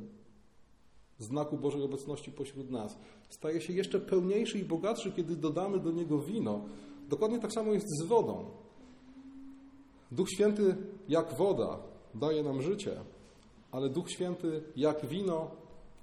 znaku 1.19 1.57
Bożej 1.57 1.83
obecności 1.83 2.31
pośród 2.31 2.69
nas, 2.69 2.97
staje 3.29 3.61
się 3.61 3.73
jeszcze 3.73 3.99
pełniejszy 3.99 4.59
i 4.59 4.65
bogatszy, 4.65 5.11
kiedy 5.11 5.35
dodamy 5.35 5.79
do 5.79 5.91
niego 5.91 6.19
wino. 6.19 6.65
Dokładnie 7.11 7.39
tak 7.39 7.53
samo 7.53 7.73
jest 7.73 7.87
z 8.01 8.05
wodą. 8.05 8.45
Duch 10.11 10.29
Święty, 10.29 10.75
jak 11.09 11.33
woda, 11.37 11.79
daje 12.15 12.43
nam 12.43 12.61
życie, 12.61 13.03
ale 13.71 13.89
Duch 13.89 14.11
Święty, 14.11 14.63
jak 14.75 15.05
wino, 15.05 15.51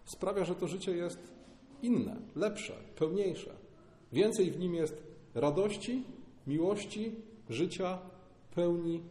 sprawia, 0.05 0.45
że 0.45 0.55
to 0.55 0.69
życie 0.69 0.97
jest 0.97 1.19
inne, 1.83 2.17
lepsze, 2.37 2.77
pełniejsze. 2.97 3.55
Więcej 4.13 4.51
w 4.51 4.59
nim 4.59 4.75
jest 4.75 5.03
radości, 5.35 6.05
miłości, 6.47 7.15
życia, 7.49 7.99
pełni 8.55 9.03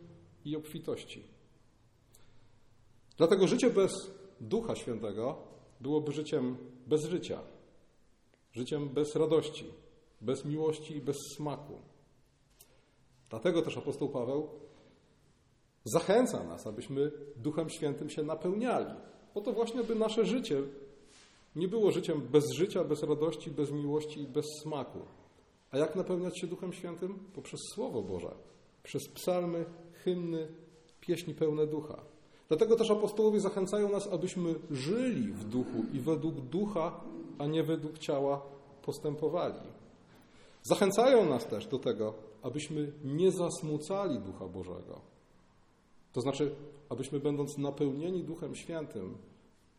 i 0.46 0.56
obfitości. 0.56 1.24
Dlatego 3.18 3.48
życie 3.48 3.70
bez 3.70 3.92
Ducha 4.42 4.76
Świętego 4.76 5.38
byłoby 5.82 6.12
życiem 6.12 6.58
bez 6.88 7.06
życia, 7.06 7.40
życiem 8.54 8.90
bez 8.90 9.16
radości, 9.16 9.66
bez 10.22 10.46
miłości 10.46 10.98
i 10.98 11.02
bez 11.02 11.18
smaku. 11.36 11.74
Dlatego 13.30 13.62
też 13.62 13.78
apostoł 13.78 14.10
Paweł 14.10 14.50
zachęca 15.86 16.44
nas, 16.44 16.68
abyśmy 16.68 17.12
Duchem 17.36 17.70
Świętym 17.70 18.10
się 18.10 18.24
napełniali. 18.24 18.94
Po 19.34 19.42
to 19.42 19.54
właśnie, 19.54 19.84
by 19.84 19.96
nasze 19.96 20.26
życie 20.26 20.64
nie 21.56 21.68
było 21.68 21.92
życiem 21.92 22.22
bez 22.22 22.44
życia, 22.52 22.84
bez 22.84 23.04
radości, 23.04 23.52
bez 23.52 23.72
miłości 23.72 24.22
i 24.22 24.28
bez 24.28 24.46
smaku. 24.64 25.00
A 25.72 25.78
jak 25.78 25.96
napełniać 25.96 26.40
się 26.40 26.48
Duchem 26.48 26.74
Świętym? 26.74 27.20
Poprzez 27.34 27.60
Słowo 27.74 28.02
Boże, 28.02 28.36
przez 28.84 29.08
psalmy, 29.08 29.66
hymny, 29.94 30.48
pieśni 31.02 31.34
pełne 31.34 31.68
ducha. 31.68 32.04
Dlatego 32.48 32.76
też 32.76 32.92
apostołowie 32.92 33.40
zachęcają 33.40 33.90
nas, 33.90 34.08
abyśmy 34.08 34.56
żyli 34.72 35.34
w 35.34 35.44
duchu 35.44 35.86
i 35.94 36.00
według 36.00 36.36
ducha, 36.36 37.04
a 37.38 37.46
nie 37.46 37.64
według 37.64 37.98
ciała 37.98 38.42
postępowali. 38.82 39.77
Zachęcają 40.70 41.26
nas 41.30 41.48
też 41.48 41.68
do 41.68 41.80
tego, 41.80 42.14
abyśmy 42.42 42.92
nie 43.04 43.32
zasmucali 43.32 44.20
Ducha 44.20 44.48
Bożego. 44.48 45.02
To 46.14 46.22
znaczy, 46.22 46.56
abyśmy 46.90 47.20
będąc 47.20 47.58
napełnieni 47.58 48.24
Duchem 48.24 48.56
Świętym, 48.56 49.18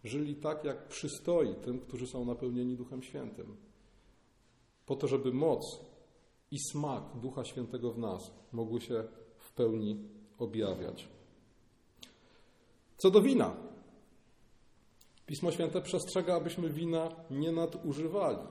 żyli 0.04 0.36
tak, 0.36 0.64
jak 0.64 0.88
przystoi 0.88 1.54
tym, 1.54 1.80
którzy 1.80 2.06
są 2.06 2.24
napełnieni 2.24 2.76
Duchem 2.76 3.02
Świętym. 3.02 3.56
Po 4.86 4.96
to, 4.96 5.08
żeby 5.08 5.32
moc 5.32 5.80
i 6.50 6.56
smak 6.72 7.02
Ducha 7.14 7.44
Świętego 7.44 7.92
w 7.92 7.98
nas 7.98 8.30
mogły 8.52 8.80
się 8.80 9.04
w 9.38 9.52
pełni 9.52 10.08
objawiać. 10.38 11.08
Co 12.96 13.10
do 13.10 13.22
wina. 13.22 13.56
Pismo 15.26 15.50
Święte 15.50 15.82
przestrzega, 15.82 16.36
abyśmy 16.36 16.70
wina 16.70 17.08
nie 17.30 17.52
nadużywali, 17.52 18.46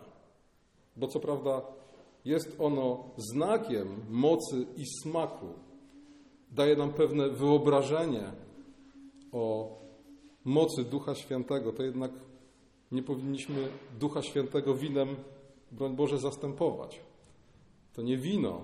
bo 0.95 1.07
co 1.07 1.19
prawda 1.19 1.77
jest 2.27 2.55
ono 2.59 3.03
znakiem 3.17 3.87
mocy 4.09 4.65
i 4.77 4.85
smaku, 5.03 5.45
daje 6.51 6.75
nam 6.75 6.93
pewne 6.93 7.29
wyobrażenie 7.29 8.31
o 9.31 9.75
mocy 10.45 10.83
Ducha 10.83 11.15
Świętego, 11.15 11.73
to 11.73 11.83
jednak 11.83 12.11
nie 12.91 13.03
powinniśmy 13.03 13.67
Ducha 13.99 14.21
Świętego 14.21 14.75
winem, 14.75 15.15
broń 15.71 15.95
Boże, 15.95 16.17
zastępować. 16.17 17.01
To 17.93 18.01
nie 18.01 18.17
wino 18.17 18.61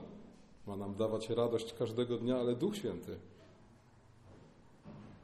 ma 0.67 0.75
nam 0.75 0.95
dawać 0.95 1.29
radość 1.29 1.73
każdego 1.73 2.17
dnia, 2.17 2.37
ale 2.37 2.55
Duch 2.55 2.75
Święty. 2.75 3.17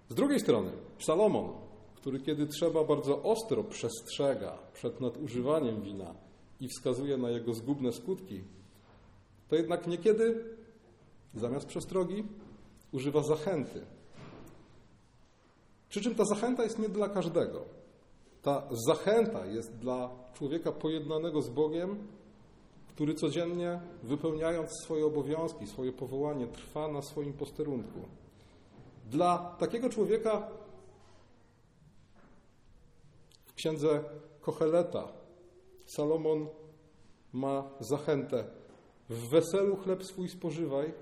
Z 0.09 0.15
drugiej 0.15 0.39
strony, 0.39 0.71
Salomon, 0.99 1.49
który 1.95 2.19
kiedy 2.19 2.47
trzeba 2.47 2.83
bardzo 2.83 3.23
ostro 3.23 3.63
przestrzega 3.63 4.57
przed 4.73 5.01
nadużywaniem 5.01 5.81
wina 5.81 6.28
i 6.59 6.67
wskazuje 6.67 7.17
na 7.17 7.29
jego 7.29 7.53
zgubne 7.53 7.91
skutki, 7.91 8.43
to 9.47 9.55
jednak 9.55 9.87
niekiedy 9.87 10.43
zamiast 11.35 11.67
przestrogi 11.67 12.23
używa 12.91 13.23
zachęty. 13.23 13.85
Przy 15.89 16.01
czym 16.01 16.15
ta 16.15 16.25
zachęta 16.25 16.63
jest 16.63 16.79
nie 16.79 16.89
dla 16.89 17.09
każdego. 17.09 17.65
Ta 18.41 18.67
zachęta 18.87 19.45
jest 19.45 19.77
dla 19.77 20.09
człowieka 20.33 20.71
pojednanego 20.71 21.41
z 21.41 21.49
Bogiem, 21.49 22.07
który 22.87 23.13
codziennie, 23.13 23.81
wypełniając 24.03 24.69
swoje 24.83 25.05
obowiązki, 25.05 25.67
swoje 25.67 25.93
powołanie, 25.93 26.47
trwa 26.47 26.87
na 26.87 27.01
swoim 27.01 27.33
posterunku. 27.33 27.99
Dla 29.05 29.55
takiego 29.59 29.89
człowieka 29.89 30.47
w 33.45 33.53
księdze 33.53 34.03
Kocheleta 34.41 35.18
Salomon 35.89 36.47
ma 37.33 37.63
zachętę 37.79 38.43
w 39.09 39.29
weselu 39.29 39.75
chleb 39.75 40.03
swój 40.03 40.29
spożywaj 40.29 40.93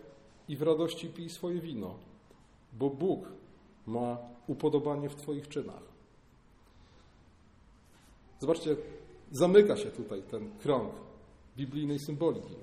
i 0.47 0.57
w 0.57 0.61
radości 0.61 1.09
pij 1.09 1.29
swoje 1.29 1.61
wino, 1.61 1.95
bo 2.73 2.89
Bóg 2.89 3.25
ma 3.85 4.17
upodobanie 4.47 5.09
w 5.09 5.15
Twoich 5.15 5.47
czynach. 5.47 5.83
Zobaczcie, 8.39 8.75
zamyka 9.31 9.77
się 9.77 9.91
tutaj 9.91 10.23
ten 10.23 10.57
krąg 10.59 10.93
biblijnej 11.57 11.99
symboliki. 11.99 12.55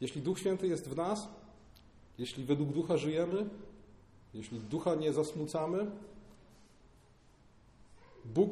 Jeśli 0.00 0.22
Duch 0.22 0.38
Święty 0.38 0.66
jest 0.66 0.88
w 0.88 0.96
nas, 0.96 1.28
jeśli 2.18 2.44
według 2.44 2.72
Ducha 2.72 2.96
żyjemy, 2.96 3.48
jeśli 4.34 4.60
Ducha 4.60 4.94
nie 4.94 5.12
zasmucamy, 5.12 5.90
Bóg 8.24 8.50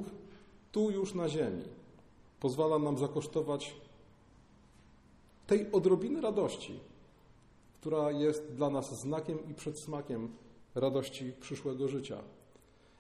tu 0.73 0.91
już 0.91 1.15
na 1.15 1.29
ziemi 1.29 1.65
pozwala 2.41 2.79
nam 2.79 2.99
zakosztować 2.99 3.75
tej 5.47 5.73
odrobiny 5.73 6.21
radości, 6.21 6.81
która 7.81 8.11
jest 8.11 8.53
dla 8.55 8.71
nas 8.71 9.01
znakiem 9.01 9.51
i 9.51 9.55
przedsmakiem 9.55 10.29
radości 10.75 11.33
przyszłego 11.41 11.89
życia. 11.89 12.23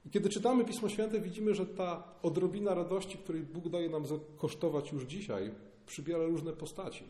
I 0.06 0.10
kiedy 0.10 0.28
czytamy 0.28 0.64
Pismo 0.64 0.88
Święte, 0.88 1.20
widzimy, 1.20 1.54
że 1.54 1.66
ta 1.66 2.04
odrobina 2.22 2.74
radości, 2.74 3.18
której 3.18 3.42
Bóg 3.42 3.68
daje 3.68 3.88
nam 3.88 4.06
zakosztować 4.06 4.92
już 4.92 5.04
dzisiaj, 5.04 5.50
przybiera 5.86 6.24
różne 6.26 6.52
postaci. 6.52 7.04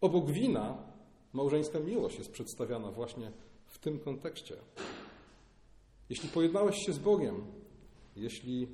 Obok 0.00 0.30
wina 0.30 0.76
małżeńska 1.32 1.80
miłość 1.80 2.18
jest 2.18 2.30
przedstawiana 2.30 2.90
właśnie 2.90 3.32
w 3.66 3.78
tym 3.78 3.98
kontekście. 3.98 4.56
Jeśli 6.10 6.28
pojednałeś 6.28 6.76
się 6.86 6.92
z 6.92 6.98
Bogiem, 6.98 7.44
jeśli 8.16 8.68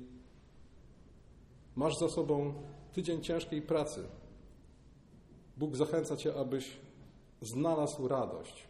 masz 1.77 1.97
za 1.97 2.09
sobą 2.09 2.53
tydzień 2.93 3.21
ciężkiej 3.21 3.61
pracy, 3.61 4.03
Bóg 5.57 5.75
zachęca 5.75 6.17
Cię, 6.17 6.35
abyś 6.35 6.77
znalazł 7.41 8.07
radość. 8.07 8.67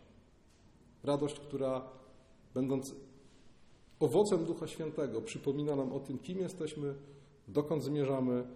Radość, 1.03 1.39
która 1.39 1.81
będąc 2.53 2.95
owocem 3.99 4.45
Ducha 4.45 4.67
Świętego, 4.67 5.21
przypomina 5.21 5.75
nam 5.75 5.93
o 5.93 5.99
tym, 5.99 6.19
kim 6.19 6.39
jesteśmy, 6.39 6.95
dokąd 7.47 7.83
zmierzamy, 7.83 8.47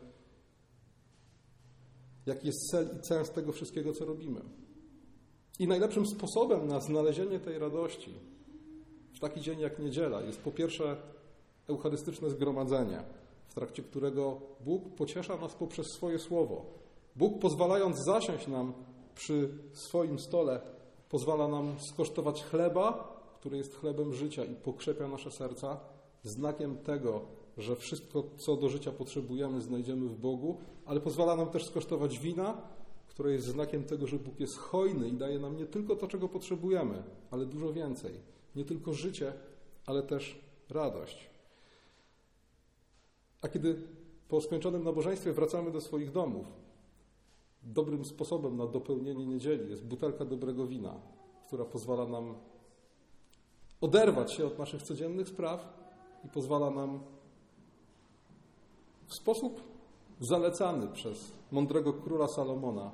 jaki 2.25 2.47
jest 2.47 2.59
cel 2.71 2.89
i 3.01 3.05
sens 3.05 3.29
tego 3.29 3.51
wszystkiego, 3.51 3.93
co 3.93 4.05
robimy. 4.05 4.41
I 5.59 5.67
najlepszym 5.67 6.05
sposobem 6.07 6.67
na 6.67 6.79
znalezienie 6.79 7.39
tej 7.39 7.59
radości 7.59 8.13
w 9.13 9.19
taki 9.19 9.41
dzień 9.41 9.59
jak 9.59 9.79
niedziela 9.79 10.21
jest 10.21 10.41
po 10.41 10.51
pierwsze 10.51 10.97
eucharystyczne 11.67 12.29
zgromadzenie, 12.29 13.03
w 13.51 13.53
trakcie 13.53 13.83
którego 13.83 14.41
Bóg 14.65 14.95
pociesza 14.95 15.37
nas 15.37 15.53
poprzez 15.53 15.87
swoje 15.87 16.19
słowo. 16.19 16.65
Bóg 17.15 17.39
pozwalając 17.39 17.97
zasiąść 18.05 18.47
nam 18.47 18.73
przy 19.15 19.57
swoim 19.73 20.19
stole, 20.19 20.61
pozwala 21.09 21.47
nam 21.47 21.75
skosztować 21.79 22.43
chleba, 22.43 23.17
który 23.39 23.57
jest 23.57 23.75
chlebem 23.75 24.13
życia 24.13 24.45
i 24.45 24.55
pokrzepia 24.55 25.07
nasze 25.07 25.31
serca, 25.31 25.79
znakiem 26.23 26.77
tego, 26.77 27.21
że 27.57 27.75
wszystko, 27.75 28.23
co 28.37 28.55
do 28.55 28.69
życia 28.69 28.91
potrzebujemy, 28.91 29.61
znajdziemy 29.61 30.09
w 30.09 30.17
Bogu, 30.17 30.57
ale 30.85 30.99
pozwala 30.99 31.35
nam 31.35 31.49
też 31.49 31.65
skosztować 31.65 32.19
wina, 32.19 32.61
które 33.07 33.31
jest 33.31 33.47
znakiem 33.47 33.83
tego, 33.83 34.07
że 34.07 34.19
Bóg 34.19 34.39
jest 34.39 34.57
hojny 34.57 35.09
i 35.09 35.13
daje 35.13 35.39
nam 35.39 35.57
nie 35.57 35.65
tylko 35.65 35.95
to, 35.95 36.07
czego 36.07 36.29
potrzebujemy, 36.29 37.03
ale 37.31 37.45
dużo 37.45 37.73
więcej. 37.73 38.13
Nie 38.55 38.65
tylko 38.65 38.93
życie, 38.93 39.33
ale 39.85 40.03
też 40.03 40.39
radość. 40.69 41.31
A 43.41 43.47
kiedy 43.47 43.75
po 44.30 44.41
skończonym 44.41 44.84
nabożeństwie 44.84 45.34
wracamy 45.34 45.71
do 45.71 45.82
swoich 45.82 46.12
domów, 46.12 46.45
dobrym 47.63 48.06
sposobem 48.06 48.58
na 48.58 48.67
dopełnienie 48.67 49.25
niedzieli 49.25 49.69
jest 49.69 49.86
butelka 49.86 50.25
dobrego 50.25 50.67
wina, 50.67 50.93
która 51.47 51.65
pozwala 51.65 52.08
nam 52.08 52.36
oderwać 53.82 54.34
się 54.34 54.45
od 54.45 54.60
naszych 54.60 54.82
codziennych 54.82 55.27
spraw 55.27 55.73
i 56.25 56.27
pozwala 56.27 56.69
nam 56.69 56.99
w 59.06 59.13
sposób 59.13 59.62
zalecany 60.19 60.88
przez 60.88 61.32
mądrego 61.51 61.93
króla 61.93 62.27
Salomona 62.27 62.91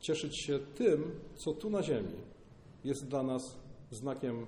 cieszyć 0.00 0.38
się 0.38 0.58
tym, 0.58 1.20
co 1.34 1.52
tu 1.52 1.70
na 1.70 1.82
ziemi 1.82 2.16
jest 2.84 3.08
dla 3.08 3.22
nas 3.22 3.56
znakiem 3.90 4.46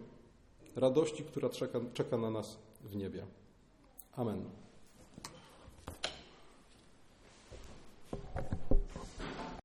radości, 0.76 1.24
która 1.24 1.48
czeka, 1.48 1.80
czeka 1.94 2.16
na 2.16 2.30
nas 2.30 2.58
w 2.84 2.96
niebie. 2.96 3.26
Amen. 4.16 4.65